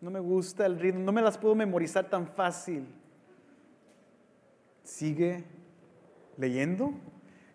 no 0.02 0.10
me 0.10 0.20
gusta 0.20 0.66
el 0.66 0.80
ritmo, 0.80 1.02
no 1.02 1.12
me 1.12 1.22
las 1.22 1.38
puedo 1.38 1.54
memorizar 1.54 2.10
tan 2.10 2.28
fácil. 2.28 2.88
Sigue 4.84 5.44
leyendo. 6.38 6.92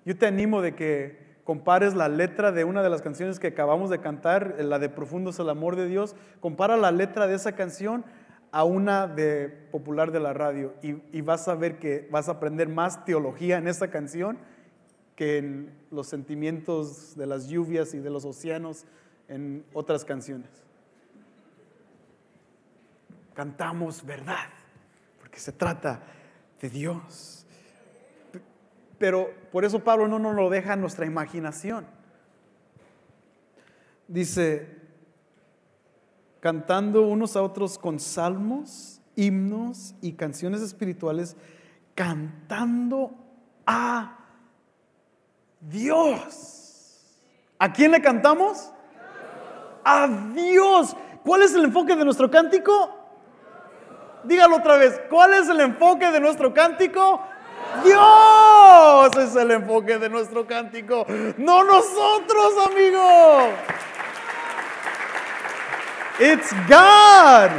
Yo 0.05 0.17
te 0.17 0.27
animo 0.27 0.63
de 0.63 0.77
que 0.77 1.19
compares 1.43 1.95
la 1.95 2.09
letra 2.09 2.53
de 2.53 2.63
una 2.63 2.83
de 2.83 2.91
las 2.91 3.03
canciones 3.03 3.41
que 3.41 3.49
acabamos 3.49 3.91
de 3.91 4.01
cantar, 4.01 4.55
la 4.61 4.79
de 4.79 4.89
Profundo 4.89 5.31
es 5.31 5.39
el 5.41 5.49
amor 5.49 5.75
de 5.75 5.89
Dios, 5.89 6.15
compara 6.41 6.77
la 6.77 6.93
letra 6.93 7.27
de 7.27 7.35
esa 7.35 7.53
canción 7.53 8.05
a 8.53 8.63
una 8.63 9.09
de 9.09 9.49
popular 9.73 10.13
de 10.13 10.21
la 10.21 10.33
radio 10.33 10.75
y, 10.81 11.03
y, 11.11 11.23
vas 11.23 11.49
a 11.49 11.57
ver 11.57 11.81
que 11.81 12.07
vas 12.13 12.29
a 12.29 12.33
aprender 12.33 12.69
más 12.69 13.05
teología 13.05 13.59
en 13.59 13.67
esa 13.67 13.91
canción 13.91 14.39
que 15.17 15.39
en 15.39 15.75
los 15.91 16.07
sentimientos 16.07 17.17
de 17.17 17.27
las 17.27 17.49
lluvias 17.49 17.95
y 17.95 17.99
de 17.99 18.11
los 18.11 18.25
océanos 18.25 18.87
en 19.29 19.65
otras 19.73 20.05
canciones. 20.05 20.51
cantamos 23.35 24.05
verdad, 24.07 24.49
porque 25.19 25.41
se 25.41 25.51
trata 25.51 26.03
de 26.61 26.71
Dios. 26.71 27.45
Pero 28.99 29.29
por 29.51 29.65
eso 29.65 29.81
Pablo 29.81 30.07
no 30.07 30.19
nos 30.19 30.37
lo 30.37 30.49
deja 30.49 30.75
a 30.75 30.77
nuestra 30.77 31.05
imaginación. 31.05 31.85
Dice, 34.07 34.79
cantando 36.41 37.03
unos 37.03 37.37
a 37.37 37.43
otros 37.43 37.79
con 37.79 37.99
salmos, 37.99 39.01
himnos 39.17 39.95
y 40.01 40.13
canciones 40.13 40.61
espirituales, 40.61 41.37
cantando 41.95 43.15
a 43.67 44.19
Dios. 45.61 47.19
¿A 47.59 47.73
quién 47.73 47.93
le 47.93 48.03
cantamos? 48.03 48.71
A 49.85 50.09
Dios. 50.35 50.97
¿Cuál 51.23 51.43
es 51.43 51.55
el 51.55 51.65
enfoque 51.65 51.95
de 51.97 52.05
nuestro 52.05 52.31
cántico? 52.31 52.91
Dígalo 54.25 54.57
otra 54.57 54.77
vez. 54.77 55.01
¿Cuál 55.11 55.35
es 55.35 55.49
el 55.49 55.61
enfoque 55.61 56.11
de 56.11 56.21
nuestro 56.21 56.53
cántico? 56.53 57.21
Dios 57.83 59.17
es 59.17 59.37
el 59.37 59.51
enfoque 59.51 59.99
de 59.99 60.09
nuestro 60.09 60.47
cántico, 60.47 61.07
no 61.39 61.65
nosotros, 61.65 62.55
amigo. 62.71 63.51
It's 66.21 66.53
God. 66.69 67.51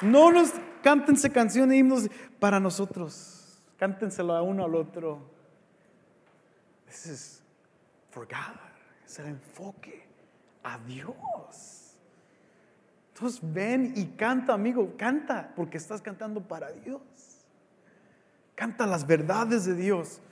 No 0.00 0.32
nos 0.32 0.52
cántense 0.82 1.30
canciones 1.30 1.78
himnos 1.78 2.08
para 2.40 2.58
nosotros. 2.58 3.62
Cántenselo 3.78 4.34
a 4.34 4.42
uno 4.42 4.64
al 4.64 4.74
otro. 4.74 5.20
This 6.86 7.06
is 7.06 7.42
for 8.10 8.26
God. 8.26 8.71
Es 9.12 9.18
el 9.18 9.26
enfoque 9.26 10.06
a 10.62 10.78
Dios. 10.78 11.98
Entonces 13.14 13.40
ven 13.42 13.92
y 13.94 14.06
canta, 14.16 14.54
amigo. 14.54 14.94
Canta 14.96 15.52
porque 15.54 15.76
estás 15.76 16.00
cantando 16.00 16.40
para 16.48 16.72
Dios. 16.72 17.02
Canta 18.54 18.86
las 18.86 19.06
verdades 19.06 19.66
de 19.66 19.74
Dios 19.74 20.22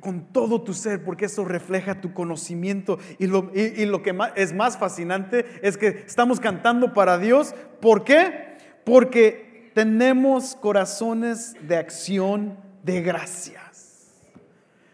con 0.00 0.34
todo 0.34 0.60
tu 0.60 0.74
ser, 0.74 1.02
porque 1.02 1.24
eso 1.24 1.46
refleja 1.46 2.02
tu 2.02 2.12
conocimiento. 2.12 2.98
Y 3.18 3.26
lo, 3.26 3.50
y, 3.54 3.86
lo 3.86 4.02
que 4.02 4.14
es 4.36 4.52
más 4.52 4.76
fascinante 4.76 5.46
es 5.66 5.78
que 5.78 6.04
estamos 6.06 6.40
cantando 6.40 6.92
para 6.92 7.16
Dios. 7.16 7.54
¿Por 7.80 8.04
qué? 8.04 8.58
Porque 8.84 9.72
tenemos 9.74 10.56
corazones 10.56 11.54
de 11.66 11.78
acción 11.78 12.58
de 12.82 13.00
gracias. 13.00 13.71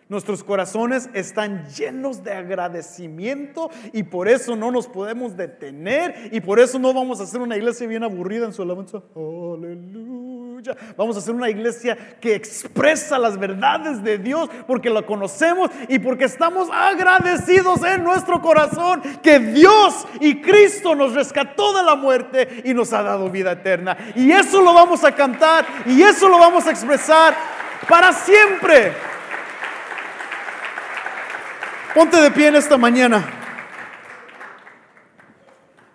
Nuestros 0.09 0.43
corazones 0.43 1.11
están 1.13 1.67
llenos 1.69 2.25
de 2.25 2.33
agradecimiento 2.33 3.71
y 3.93 4.05
por 4.05 4.27
eso 4.27 4.57
no 4.57 4.71
nos 4.71 4.89
podemos 4.89 5.37
detener 5.37 6.31
y 6.33 6.41
por 6.41 6.61
eso 6.61 6.79
no 6.79 6.95
vamos 6.95 7.21
a 7.21 7.25
hacer 7.25 7.43
una 7.43 7.59
iglesia 7.59 7.87
bien 7.87 8.03
aburrida 8.03 8.47
en 8.47 8.55
su 8.55 8.63
alabanza. 8.63 9.03
Aleluya. 9.15 10.75
Vamos 10.97 11.17
a 11.17 11.19
hacer 11.19 11.35
una 11.35 11.51
iglesia 11.51 12.17
que 12.21 12.35
expresa 12.35 13.19
las 13.19 13.39
verdades 13.39 14.03
de 14.03 14.17
Dios 14.17 14.49
porque 14.67 14.89
la 14.89 15.03
conocemos 15.03 15.71
y 15.89 15.99
porque 15.99 16.25
estamos 16.25 16.71
agradecidos 16.73 17.85
en 17.85 18.03
nuestro 18.03 18.41
corazón 18.41 19.03
que 19.23 19.39
Dios 19.39 20.07
y 20.21 20.41
Cristo 20.41 20.95
nos 20.95 21.13
rescató 21.13 21.77
de 21.77 21.83
la 21.85 21.97
muerte 21.97 22.63
y 22.65 22.73
nos 22.73 22.95
ha 22.95 23.03
dado 23.03 23.29
vida 23.29 23.53
eterna. 23.53 23.97
Y 24.17 24.33
eso 24.33 24.63
lo 24.63 24.73
vamos 24.73 25.05
a 25.05 25.13
cantar 25.15 25.67
y 25.85 26.01
eso 26.01 26.31
lo 26.31 26.39
vamos 26.39 26.67
a 26.67 26.71
expresar 26.71 27.37
para 27.87 28.11
siempre. 28.15 29.18
Ponte 31.99 32.17
de 32.17 32.31
pie 32.31 32.47
en 32.47 32.55
esta 32.55 32.77
mañana. 32.77 33.29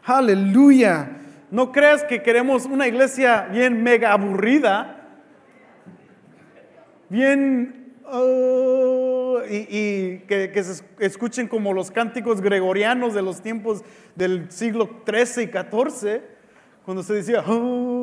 Aleluya. 0.04 1.10
No 1.49 1.72
creas 1.72 2.04
que 2.04 2.22
queremos 2.22 2.66
una 2.66 2.89
iglesia 2.89 3.47
bien 3.49 3.82
mega 3.82 4.12
aburrida, 4.12 5.22
bien 7.08 7.93
uh, 8.06 9.38
y, 9.49 10.18
que, 10.28 10.62
se 10.62 10.84
escuchen 10.99 11.47
como 11.47 11.72
los 11.72 11.89
cánticos 11.89 12.41
gregorianos 12.41 13.14
de 13.14 13.22
los 13.22 13.41
tiempos 13.41 13.82
del 14.14 14.51
siglo 14.51 14.89
XIII 15.10 15.45
y 15.45 15.47
XIV, 15.47 16.22
cuando 16.84 17.01
se 17.01 17.14
decía, 17.14 17.45
oh, 17.47 18.03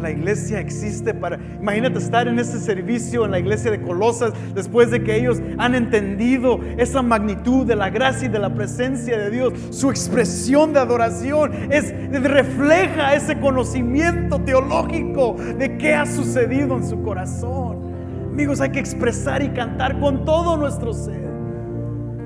la 0.00 0.10
iglesia 0.10 0.60
existe 0.60 1.14
para... 1.14 1.38
Imagínate 1.60 1.98
estar 1.98 2.26
en 2.26 2.38
ese 2.38 2.58
servicio 2.58 3.24
en 3.24 3.30
la 3.30 3.38
iglesia 3.38 3.70
de 3.70 3.80
Colosas 3.80 4.32
después 4.54 4.90
de 4.90 5.02
que 5.02 5.16
ellos 5.16 5.40
han 5.58 5.74
entendido 5.74 6.60
esa 6.78 7.02
magnitud 7.02 7.66
de 7.66 7.76
la 7.76 7.90
gracia 7.90 8.26
y 8.26 8.30
de 8.30 8.38
la 8.38 8.54
presencia 8.54 9.18
de 9.18 9.30
Dios. 9.30 9.52
Su 9.70 9.90
expresión 9.90 10.72
de 10.72 10.80
adoración 10.80 11.52
es, 11.70 11.94
refleja 12.10 13.14
ese 13.14 13.38
conocimiento 13.38 14.40
teológico 14.40 15.36
de 15.58 15.76
qué 15.78 15.94
ha 15.94 16.06
sucedido 16.06 16.76
en 16.76 16.86
su 16.86 17.02
corazón. 17.02 17.90
Amigos, 18.30 18.60
hay 18.60 18.70
que 18.70 18.80
expresar 18.80 19.42
y 19.42 19.50
cantar 19.50 20.00
con 20.00 20.24
todo 20.24 20.56
nuestro 20.56 20.92
ser. 20.92 21.30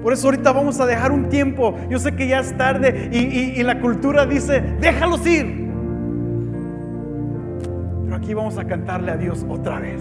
Por 0.03 0.13
eso 0.13 0.27
ahorita 0.29 0.53
vamos 0.53 0.79
a 0.81 0.87
dejar 0.87 1.13
un 1.13 1.31
tiempo. 1.31 1.75
Yo 1.89 1.99
sé 1.99 2.15
que 2.15 2.29
ya 2.29 2.41
es 2.41 2.55
tarde 2.59 3.09
y, 3.11 3.59
y 3.59 3.63
la 3.63 3.81
cultura 3.81 4.27
dice, 4.27 4.61
déjalos 4.79 5.27
ir 5.27 5.64
aquí 8.15 8.35
vamos 8.35 8.59
a 8.59 8.65
cantarle 8.65 9.11
a 9.11 9.17
Dios 9.17 9.45
otra 9.49 9.81
vez. 9.81 10.01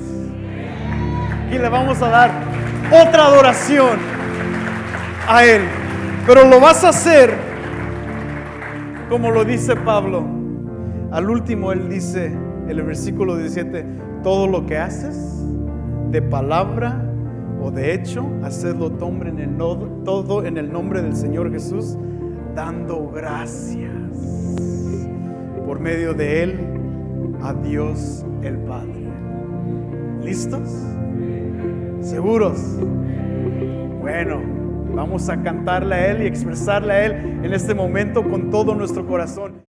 Y 1.51 1.57
le 1.57 1.70
vamos 1.70 2.01
a 2.01 2.09
dar 2.09 2.32
otra 2.89 3.26
adoración 3.26 3.97
a 5.28 5.45
Él. 5.45 5.61
Pero 6.26 6.47
lo 6.47 6.59
vas 6.59 6.84
a 6.84 6.89
hacer 6.89 7.36
como 9.09 9.32
lo 9.32 9.45
dice 9.45 9.76
Pablo. 9.76 10.24
Al 11.11 11.30
último 11.30 11.72
Él 11.72 11.89
dice, 11.89 12.26
en 12.26 12.70
el 12.70 12.82
versículo 12.82 13.38
17, 13.38 13.86
todo 14.24 14.47
lo 14.47 14.66
que 14.66 14.78
haces, 14.78 15.43
de 16.09 16.22
palabra 16.22 16.99
o 17.61 17.72
de 17.72 17.93
hecho, 17.93 18.26
hacedlo 18.43 18.88
en 19.26 19.39
el, 19.39 19.57
todo 19.57 20.45
en 20.45 20.57
el 20.57 20.72
nombre 20.72 21.01
del 21.01 21.16
Señor 21.16 21.51
Jesús, 21.51 21.97
dando 22.55 23.09
gracias 23.09 23.91
por 25.66 25.80
medio 25.80 26.14
de 26.14 26.43
Él 26.43 26.73
a 27.44 27.54
Dios 27.54 28.26
el 28.41 28.58
Padre. 28.60 29.12
¿Listos? 30.24 30.70
¿Seguros? 32.00 32.60
Bueno, 34.00 34.41
vamos 34.96 35.30
a 35.30 35.41
cantarle 35.41 35.96
a 35.96 36.12
Él 36.12 36.24
y 36.24 36.28
expresarle 36.28 36.94
a 36.94 37.06
Él 37.06 37.39
en 37.44 37.54
este 37.54 37.74
momento 37.74 38.24
con 38.24 38.50
todo 38.50 38.74
nuestro 38.76 39.06
corazón. 39.06 39.66